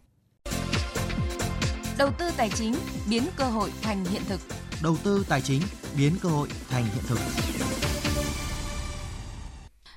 [2.01, 2.74] Đầu tư tài chính
[3.11, 4.40] biến cơ hội thành hiện thực.
[4.82, 5.62] Đầu tư tài chính
[5.98, 7.18] biến cơ hội thành hiện thực.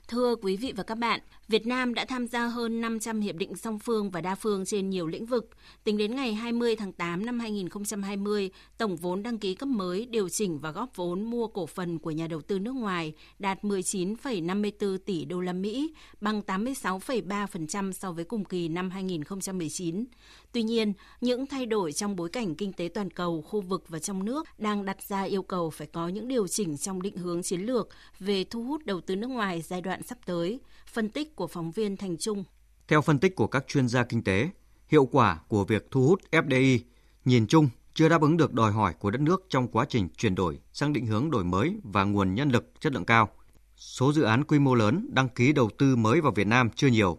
[0.07, 3.55] Thưa quý vị và các bạn, Việt Nam đã tham gia hơn 500 hiệp định
[3.55, 5.49] song phương và đa phương trên nhiều lĩnh vực.
[5.83, 10.29] Tính đến ngày 20 tháng 8 năm 2020, tổng vốn đăng ký cấp mới, điều
[10.29, 14.97] chỉnh và góp vốn mua cổ phần của nhà đầu tư nước ngoài đạt 19,54
[14.97, 20.05] tỷ đô la Mỹ, bằng 86,3% so với cùng kỳ năm 2019.
[20.51, 23.99] Tuy nhiên, những thay đổi trong bối cảnh kinh tế toàn cầu, khu vực và
[23.99, 27.43] trong nước đang đặt ra yêu cầu phải có những điều chỉnh trong định hướng
[27.43, 27.89] chiến lược
[28.19, 30.59] về thu hút đầu tư nước ngoài giai đoạn sắp tới.
[30.93, 32.43] Phân tích của phóng viên Thành Trung.
[32.87, 34.49] Theo phân tích của các chuyên gia kinh tế,
[34.87, 36.79] hiệu quả của việc thu hút FDI
[37.25, 40.35] nhìn chung chưa đáp ứng được đòi hỏi của đất nước trong quá trình chuyển
[40.35, 43.29] đổi sang định hướng đổi mới và nguồn nhân lực chất lượng cao.
[43.75, 46.87] Số dự án quy mô lớn đăng ký đầu tư mới vào Việt Nam chưa
[46.87, 47.17] nhiều.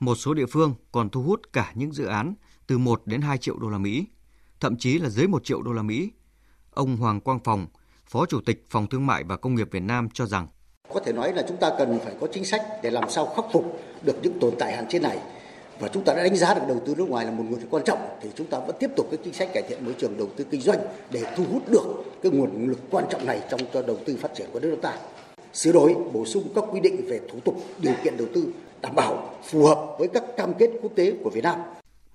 [0.00, 2.34] Một số địa phương còn thu hút cả những dự án
[2.66, 4.06] từ 1 đến 2 triệu đô la Mỹ,
[4.60, 6.10] thậm chí là dưới 1 triệu đô la Mỹ.
[6.70, 7.66] Ông Hoàng Quang Phòng,
[8.06, 10.48] Phó Chủ tịch Phòng Thương mại và Công nghiệp Việt Nam cho rằng
[10.94, 13.44] có thể nói là chúng ta cần phải có chính sách để làm sao khắc
[13.52, 15.18] phục được những tồn tại hạn chế này.
[15.80, 17.84] Và chúng ta đã đánh giá được đầu tư nước ngoài là một nguồn quan
[17.84, 20.28] trọng thì chúng ta vẫn tiếp tục cái chính sách cải thiện môi trường đầu
[20.36, 20.78] tư kinh doanh
[21.10, 24.34] để thu hút được cái nguồn lực quan trọng này trong cho đầu tư phát
[24.34, 24.98] triển của đất nước ta.
[25.52, 28.94] Sửa đổi bổ sung các quy định về thủ tục điều kiện đầu tư đảm
[28.94, 31.58] bảo phù hợp với các cam kết quốc tế của Việt Nam.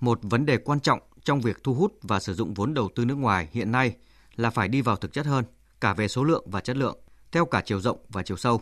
[0.00, 3.04] Một vấn đề quan trọng trong việc thu hút và sử dụng vốn đầu tư
[3.04, 3.94] nước ngoài hiện nay
[4.36, 5.44] là phải đi vào thực chất hơn,
[5.80, 6.98] cả về số lượng và chất lượng,
[7.32, 8.60] theo cả chiều rộng và chiều sâu.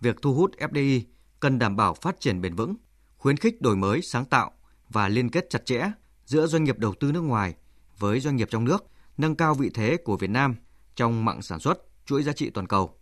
[0.00, 1.00] Việc thu hút FDI
[1.40, 2.74] cần đảm bảo phát triển bền vững,
[3.16, 4.50] khuyến khích đổi mới, sáng tạo
[4.88, 5.90] và liên kết chặt chẽ
[6.24, 7.54] giữa doanh nghiệp đầu tư nước ngoài
[7.98, 8.86] với doanh nghiệp trong nước,
[9.18, 10.56] nâng cao vị thế của Việt Nam
[10.94, 12.94] trong mạng sản xuất, chuỗi giá trị toàn cầu.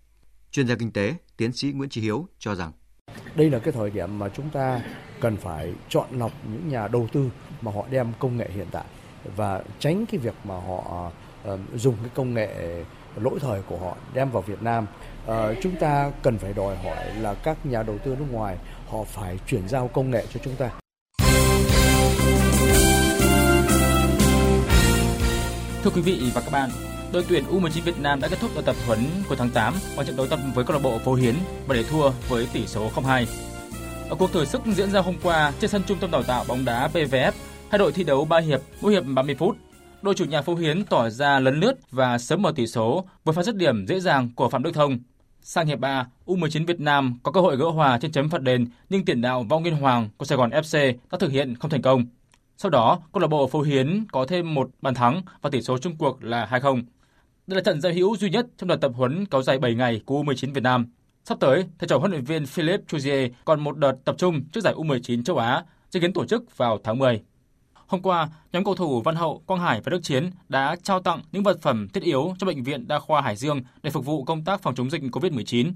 [0.51, 2.73] Chuyên gia kinh tế, tiến sĩ Nguyễn Trí Hiếu cho rằng
[3.35, 4.81] đây là cái thời điểm mà chúng ta
[5.21, 7.31] cần phải chọn lọc những nhà đầu tư
[7.61, 8.85] mà họ đem công nghệ hiện tại
[9.37, 11.13] và tránh cái việc mà họ
[11.49, 12.85] uh, dùng cái công nghệ
[13.19, 14.87] lỗi thời của họ đem vào Việt Nam.
[15.27, 18.57] À, chúng ta cần phải đòi hỏi là các nhà đầu tư nước ngoài
[18.89, 20.71] họ phải chuyển giao công nghệ cho chúng ta.
[25.83, 26.71] Thưa quý vị và các bạn,
[27.13, 28.99] đội tuyển U19 Việt Nam đã kết thúc đợt tập huấn
[29.29, 31.35] của tháng 8 qua trận đấu tập với câu lạc bộ Phố Hiến
[31.67, 33.25] và để thua với tỷ số 0-2.
[34.09, 36.65] Ở cuộc thử sức diễn ra hôm qua trên sân trung tâm đào tạo bóng
[36.65, 37.33] đá PVF,
[37.71, 39.57] hai đội thi đấu 3 hiệp, mỗi hiệp 30 phút.
[40.03, 43.35] Đội chủ nhà Phú Hiến tỏ ra lấn lướt và sớm mở tỷ số với
[43.35, 44.99] pha dứt điểm dễ dàng của Phạm Đức Thông.
[45.43, 48.67] Sang hiệp 3, U19 Việt Nam có cơ hội gỡ hòa trên chấm phạt đền
[48.89, 51.83] nhưng tiền đạo Võ Nguyên Hoàng của Sài Gòn FC đã thực hiện không thành
[51.83, 52.07] công.
[52.57, 55.79] Sau đó, câu lạc bộ Phú Hiến có thêm một bàn thắng và tỷ số
[55.79, 56.83] chung cuộc là 2-0.
[57.47, 60.01] Đây là trận giao hữu duy nhất trong đợt tập huấn kéo dài 7 ngày
[60.07, 60.87] của U19 Việt Nam.
[61.25, 64.61] Sắp tới, thầy trò huấn luyện viên Philip Chuzier còn một đợt tập trung trước
[64.65, 67.23] giải U19 châu Á dự kiến tổ chức vào tháng 10.
[67.89, 71.23] Hôm qua, nhóm cầu thủ Văn Hậu, Quang Hải và Đức Chiến đã trao tặng
[71.33, 74.25] những vật phẩm thiết yếu cho bệnh viện Đa khoa Hải Dương để phục vụ
[74.25, 75.73] công tác phòng chống dịch COVID-19.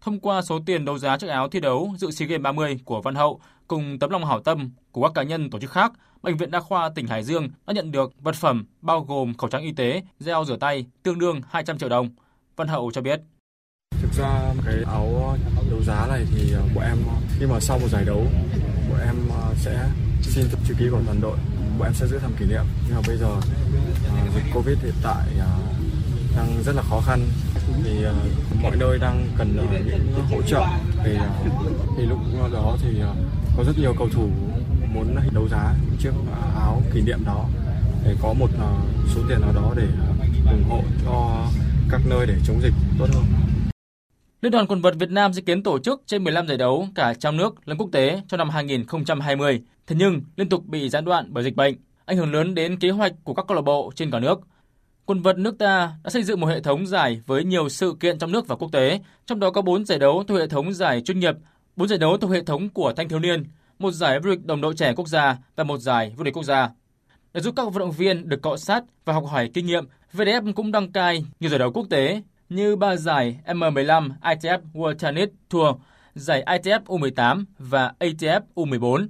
[0.00, 3.02] Thông qua số tiền đấu giá chiếc áo thi đấu dự SEA Games 30 của
[3.02, 5.92] Văn Hậu cùng tấm lòng hảo tâm của các cá nhân tổ chức khác,
[6.22, 9.50] Bệnh viện Đa khoa tỉnh Hải Dương đã nhận được vật phẩm bao gồm khẩu
[9.50, 12.10] trang y tế, gel rửa tay tương đương 200 triệu đồng.
[12.56, 13.20] Văn Hậu cho biết.
[14.02, 15.36] Thực ra cái áo
[15.70, 16.96] đấu giá này thì ờ, bọn em
[17.38, 18.26] khi mà sau một giải đấu
[18.90, 19.88] bọn em ờ, sẽ
[20.22, 21.36] xin chữ ký của toàn đội
[21.78, 22.64] bọn em sẽ giữ làm kỷ niệm.
[22.86, 27.28] Nhưng mà bây giờ uh, dịch covid hiện tại uh, đang rất là khó khăn.
[27.84, 30.64] Thì uh, mọi nơi đang cần uh, những hỗ trợ
[31.04, 31.52] thì uh,
[31.96, 32.18] thì lúc
[32.52, 33.16] đó thì uh,
[33.56, 34.28] có rất nhiều cầu thủ
[34.94, 36.12] muốn đấu giá những chiếc
[36.54, 37.48] áo kỷ niệm đó.
[38.04, 41.46] Để có một uh, số tiền nào đó để uh, ủng hộ cho
[41.90, 43.24] các nơi để chống dịch tốt hơn.
[44.42, 47.14] Liên đoàn quần vợt Việt Nam dự kiến tổ chức trên 15 giải đấu cả
[47.14, 49.62] trong nước lẫn quốc tế trong năm 2020.
[49.86, 51.74] Thế nhưng liên tục bị gián đoạn bởi dịch bệnh,
[52.04, 54.40] ảnh hưởng lớn đến kế hoạch của các câu lạc bộ trên cả nước.
[55.06, 58.18] Quần vợt nước ta đã xây dựng một hệ thống giải với nhiều sự kiện
[58.18, 61.00] trong nước và quốc tế, trong đó có 4 giải đấu thuộc hệ thống giải
[61.00, 61.34] chuyên nghiệp,
[61.76, 63.44] 4 giải đấu thuộc hệ thống của thanh thiếu niên,
[63.78, 66.44] một giải vô địch đồng đội trẻ quốc gia và một giải vô địch quốc
[66.44, 66.70] gia.
[67.34, 70.52] Để giúp các vận động viên được cọ sát và học hỏi kinh nghiệm, VDF
[70.52, 72.22] cũng đăng cai nhiều giải đấu quốc tế
[72.54, 75.76] như ba giải M15 ITF World Tennis Tour,
[76.14, 79.06] giải ITF U18 và ATF U14.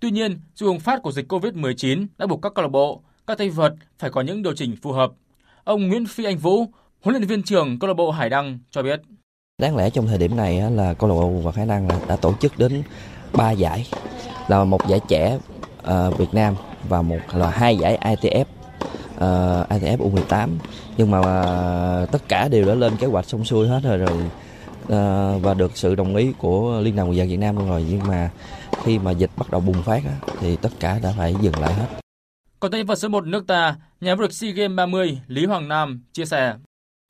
[0.00, 3.38] Tuy nhiên, sự bùng phát của dịch COVID-19 đã buộc các câu lạc bộ, các
[3.38, 5.12] tay vợt phải có những điều chỉnh phù hợp.
[5.64, 6.66] Ông Nguyễn Phi Anh Vũ,
[7.02, 9.00] huấn luyện viên trưởng câu lạc bộ Hải Đăng cho biết.
[9.58, 12.34] Đáng lẽ trong thời điểm này là câu lạc bộ và Hải Đăng đã tổ
[12.40, 12.82] chức đến
[13.32, 13.86] 3 giải
[14.48, 15.38] là một giải trẻ
[15.82, 16.54] ờ, Việt Nam
[16.88, 18.44] và một là hai giải ITF
[19.16, 20.48] ờ, ITF U18
[20.96, 24.18] nhưng mà uh, tất cả đều đã lên kế hoạch xong xuôi hết rồi rồi
[24.82, 27.86] uh, và được sự đồng ý của Liên đoàn Quần vợt Việt Nam luôn rồi
[27.90, 28.30] nhưng mà
[28.84, 31.74] khi mà dịch bắt đầu bùng phát á, thì tất cả đã phải dừng lại
[31.74, 31.86] hết.
[32.60, 35.68] Còn tay vợt số 1 nước ta, nhà vô địch SEA Games 30 Lý Hoàng
[35.68, 36.54] Nam chia sẻ.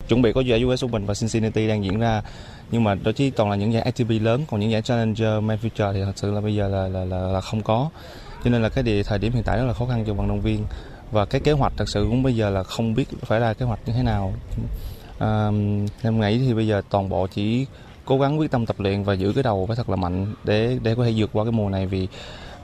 [0.08, 2.22] chuẩn bị có giải US Open và Cincinnati đang diễn ra
[2.70, 5.58] nhưng mà đó chỉ toàn là những giải ATP lớn còn những giải Challenger, Main
[5.60, 7.90] Future thì thật sự là bây giờ là là là, là không có
[8.44, 10.28] cho nên là cái địa, thời điểm hiện tại rất là khó khăn cho vận
[10.28, 10.64] động viên
[11.10, 13.66] và cái kế hoạch thật sự cũng bây giờ là không biết phải ra kế
[13.66, 14.32] hoạch như thế nào.
[15.18, 15.50] À,
[16.02, 17.66] em nghĩ thì bây giờ toàn bộ chỉ
[18.04, 20.78] cố gắng quyết tâm tập luyện và giữ cái đầu phải thật là mạnh để
[20.82, 21.86] để có thể vượt qua cái mùa này.
[21.86, 22.08] Vì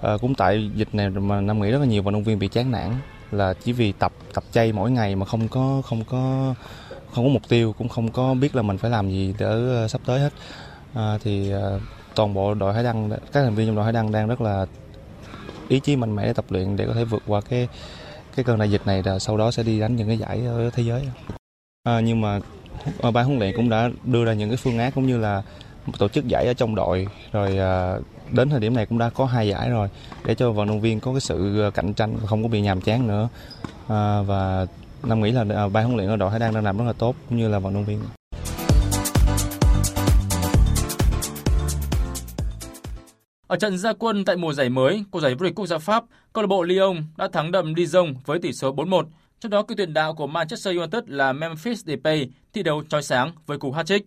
[0.02, 2.48] à, cũng tại dịch này mà năm nghĩ rất là nhiều vận động viên bị
[2.48, 2.90] chán nản
[3.30, 6.54] là chỉ vì tập tập chay mỗi ngày mà không có không có
[7.12, 9.90] không có mục tiêu cũng không có biết là mình phải làm gì để uh,
[9.90, 10.32] sắp tới hết.
[10.94, 11.82] À, thì uh,
[12.14, 14.66] toàn bộ đội hải đăng các thành viên trong đội hải đăng đang rất là
[15.68, 17.68] ý chí mạnh mẽ để tập luyện để có thể vượt qua cái
[18.36, 20.70] cái cơn đại dịch này là sau đó sẽ đi đánh những cái giải ở
[20.70, 21.08] thế giới.
[21.82, 22.40] À, nhưng mà
[23.02, 25.42] à, ban huấn luyện cũng đã đưa ra những cái phương án cũng như là
[25.98, 27.06] tổ chức giải ở trong đội.
[27.32, 27.96] Rồi à,
[28.30, 29.88] đến thời điểm này cũng đã có hai giải rồi
[30.24, 32.80] để cho vận động viên có cái sự à, cạnh tranh không có bị nhàm
[32.80, 33.28] chán nữa.
[33.88, 34.66] À, và
[35.02, 36.92] Nam nghĩ là à, ban huấn luyện ở đội Hải Đăng đang làm rất là
[36.92, 38.00] tốt cũng như là vận động viên.
[43.46, 46.04] Ở trận gia quân tại mùa giải mới của giải vô địch quốc gia Pháp,
[46.32, 49.04] câu lạc bộ Lyon đã thắng đậm Dijon với tỷ số 4-1.
[49.40, 53.32] Trong đó cựu tuyển đạo của Manchester United là Memphis Depay thi đấu chói sáng
[53.46, 54.00] với cú hat-trick.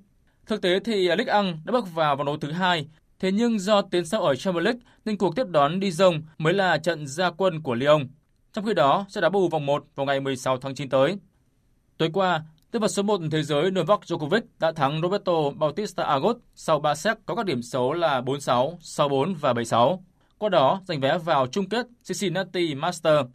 [0.46, 2.88] Thực tế thì Ligue 1 đã bước vào vòng đấu thứ hai,
[3.20, 6.78] thế nhưng do tiến sâu ở Champions League nên cuộc tiếp đón Dijon mới là
[6.78, 8.08] trận gia quân của Lyon.
[8.54, 11.18] Trong khi đó sẽ đá bù vòng 1 vào ngày 16 tháng 9 tới.
[11.98, 16.38] Tối qua, Nhân vật số 1 thế giới Novak Djokovic đã thắng Roberto Bautista Agut
[16.56, 20.00] sau 3 set có các điểm số là 4-6, 6-4 và 7-6.
[20.38, 23.26] Qua đó, giành vé vào chung kết Cincinnati Master.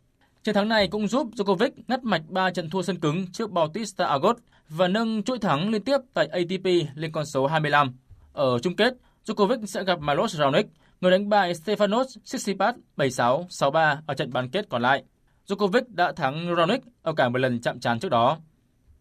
[0.44, 4.06] Chiến thắng này cũng giúp Djokovic ngắt mạch 3 trận thua sân cứng trước Bautista
[4.06, 4.36] Agut
[4.68, 7.96] và nâng chuỗi thắng liên tiếp tại ATP lên con số 25.
[8.32, 8.94] Ở chung kết,
[9.26, 10.66] Djokovic sẽ gặp Milos Raonic,
[11.00, 15.04] người đánh bại Stefanos Tsitsipas 7-6, 6-3 ở trận bán kết còn lại.
[15.48, 18.38] Djokovic đã thắng Raonic ở cả một lần chạm trán trước đó.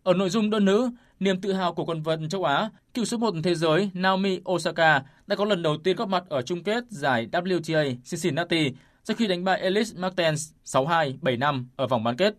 [0.04, 0.90] Ở nội dung đơn nữ,
[1.20, 5.04] niềm tự hào của quần vợt châu Á, cựu số 1 thế giới Naomi Osaka
[5.28, 8.72] đã có lần đầu tiên góp mặt ở chung kết giải WTA Cincinnati
[9.04, 12.36] sau khi đánh bại Elise Mertens 6-2, 7-5 ở vòng bán kết.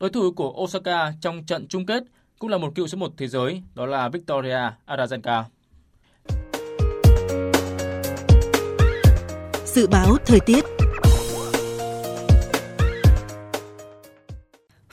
[0.00, 2.02] Đối thủ của Osaka trong trận chung kết
[2.38, 5.42] cũng là một cựu số 1 thế giới, đó là Victoria Azarenka.
[9.64, 10.64] Dự báo thời tiết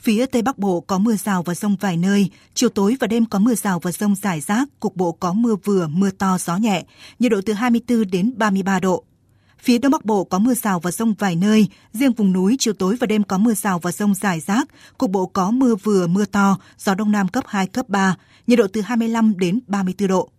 [0.08, 3.26] Phía Tây Bắc Bộ có mưa rào và rông vài nơi, chiều tối và đêm
[3.26, 6.58] có mưa rào và rông rải rác, cục bộ có mưa vừa, mưa to, gió
[6.58, 6.86] nhẹ,
[7.20, 9.04] nhiệt độ từ 24 đến 33 độ.
[9.60, 12.74] Phía Đông Bắc Bộ có mưa rào và rông vài nơi, riêng vùng núi chiều
[12.74, 16.08] tối và đêm có mưa rào và rông rải rác, cục bộ có mưa vừa,
[16.08, 18.16] mưa to, gió Đông Nam cấp 2, cấp 3,
[18.48, 20.30] nhiệt độ từ 25 đến 34 độ.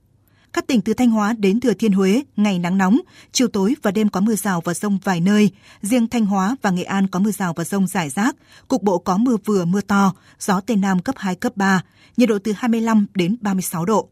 [0.52, 3.00] Các tỉnh từ Thanh Hóa đến Thừa Thiên Huế, ngày nắng nóng,
[3.32, 5.50] chiều tối và đêm có mưa rào và rông vài nơi.
[5.82, 8.36] Riêng Thanh Hóa và Nghệ An có mưa rào và rông rải rác,
[8.68, 11.82] cục bộ có mưa vừa mưa to, gió Tây Nam cấp 2, cấp 3,
[12.16, 14.08] nhiệt độ từ 25 đến 36 độ.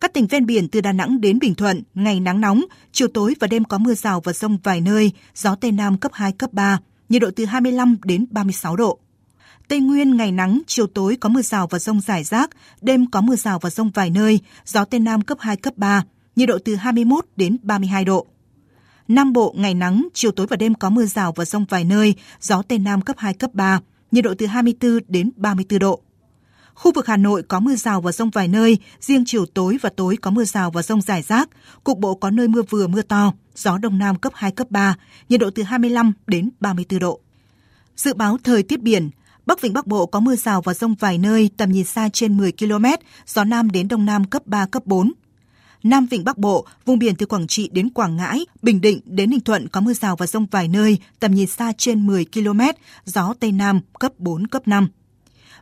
[0.00, 3.34] Các tỉnh ven biển từ Đà Nẵng đến Bình Thuận, ngày nắng nóng, chiều tối
[3.40, 6.52] và đêm có mưa rào và rông vài nơi, gió Tây Nam cấp 2, cấp
[6.52, 8.98] 3, nhiệt độ từ 25 đến 36 độ.
[9.68, 12.50] Tây Nguyên ngày nắng, chiều tối có mưa rào và rông rải rác,
[12.80, 16.02] đêm có mưa rào và rông vài nơi, gió Tây Nam cấp 2, cấp 3,
[16.36, 18.26] nhiệt độ từ 21 đến 32 độ.
[19.08, 22.14] Nam Bộ ngày nắng, chiều tối và đêm có mưa rào và rông vài nơi,
[22.40, 23.80] gió Tây Nam cấp 2, cấp 3,
[24.10, 26.00] nhiệt độ từ 24 đến 34 độ.
[26.74, 29.90] Khu vực Hà Nội có mưa rào và rông vài nơi, riêng chiều tối và
[29.96, 31.48] tối có mưa rào và rông rải rác,
[31.84, 34.96] cục bộ có nơi mưa vừa mưa to, gió Đông Nam cấp 2, cấp 3,
[35.28, 37.20] nhiệt độ từ 25 đến 34 độ.
[37.96, 39.10] Dự báo thời tiết biển,
[39.46, 42.36] Bắc Vịnh Bắc Bộ có mưa rào và rông vài nơi, tầm nhìn xa trên
[42.36, 42.84] 10 km,
[43.26, 45.12] gió Nam đến Đông Nam cấp 3, cấp 4.
[45.82, 49.30] Nam Vịnh Bắc Bộ, vùng biển từ Quảng Trị đến Quảng Ngãi, Bình Định đến
[49.30, 52.60] Ninh Thuận có mưa rào và rông vài nơi, tầm nhìn xa trên 10 km,
[53.04, 54.88] gió Tây Nam cấp 4, cấp 5.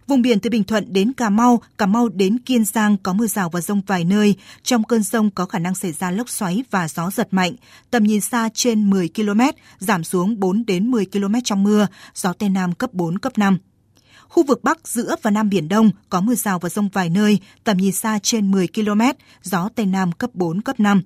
[0.07, 3.27] Vùng biển từ Bình Thuận đến Cà Mau, Cà Mau đến Kiên Giang có mưa
[3.27, 4.35] rào và rông vài nơi.
[4.63, 7.55] Trong cơn rông có khả năng xảy ra lốc xoáy và gió giật mạnh.
[7.91, 9.41] Tầm nhìn xa trên 10 km,
[9.79, 13.59] giảm xuống 4 đến 10 km trong mưa, gió Tây Nam cấp 4, cấp 5.
[14.33, 17.39] Khu vực Bắc, giữa và Nam Biển Đông có mưa rào và rông vài nơi,
[17.65, 19.01] tầm nhìn xa trên 10 km,
[19.43, 21.03] gió Tây Nam cấp 4, cấp 5.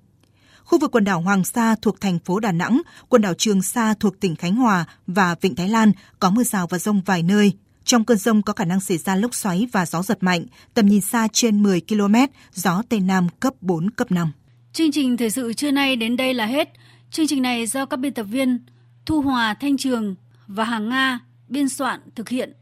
[0.65, 3.95] Khu vực quần đảo Hoàng Sa thuộc thành phố Đà Nẵng, quần đảo Trường Sa
[4.01, 7.53] thuộc tỉnh Khánh Hòa và Vịnh Thái Lan có mưa rào và rông vài nơi.
[7.85, 10.87] Trong cơn rông có khả năng xảy ra lốc xoáy và gió giật mạnh, tầm
[10.87, 12.15] nhìn xa trên 10 km,
[12.53, 14.33] gió Tây Nam cấp 4, cấp 5.
[14.73, 16.69] Chương trình thời sự trưa nay đến đây là hết.
[17.11, 18.59] Chương trình này do các biên tập viên
[19.07, 20.15] Thu Hòa, Thanh Trường
[20.47, 22.53] và Hàng Nga biên soạn thực hiện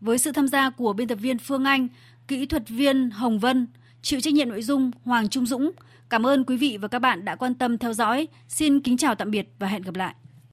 [0.00, 1.88] với sự tham gia của biên tập viên Phương Anh,
[2.28, 3.66] kỹ thuật viên Hồng Vân,
[4.02, 5.70] chịu trách nhiệm nội dung Hoàng Trung Dũng.
[6.10, 8.28] Cảm ơn quý vị và các bạn đã quan tâm theo dõi.
[8.48, 10.14] Xin kính chào tạm biệt và hẹn gặp lại.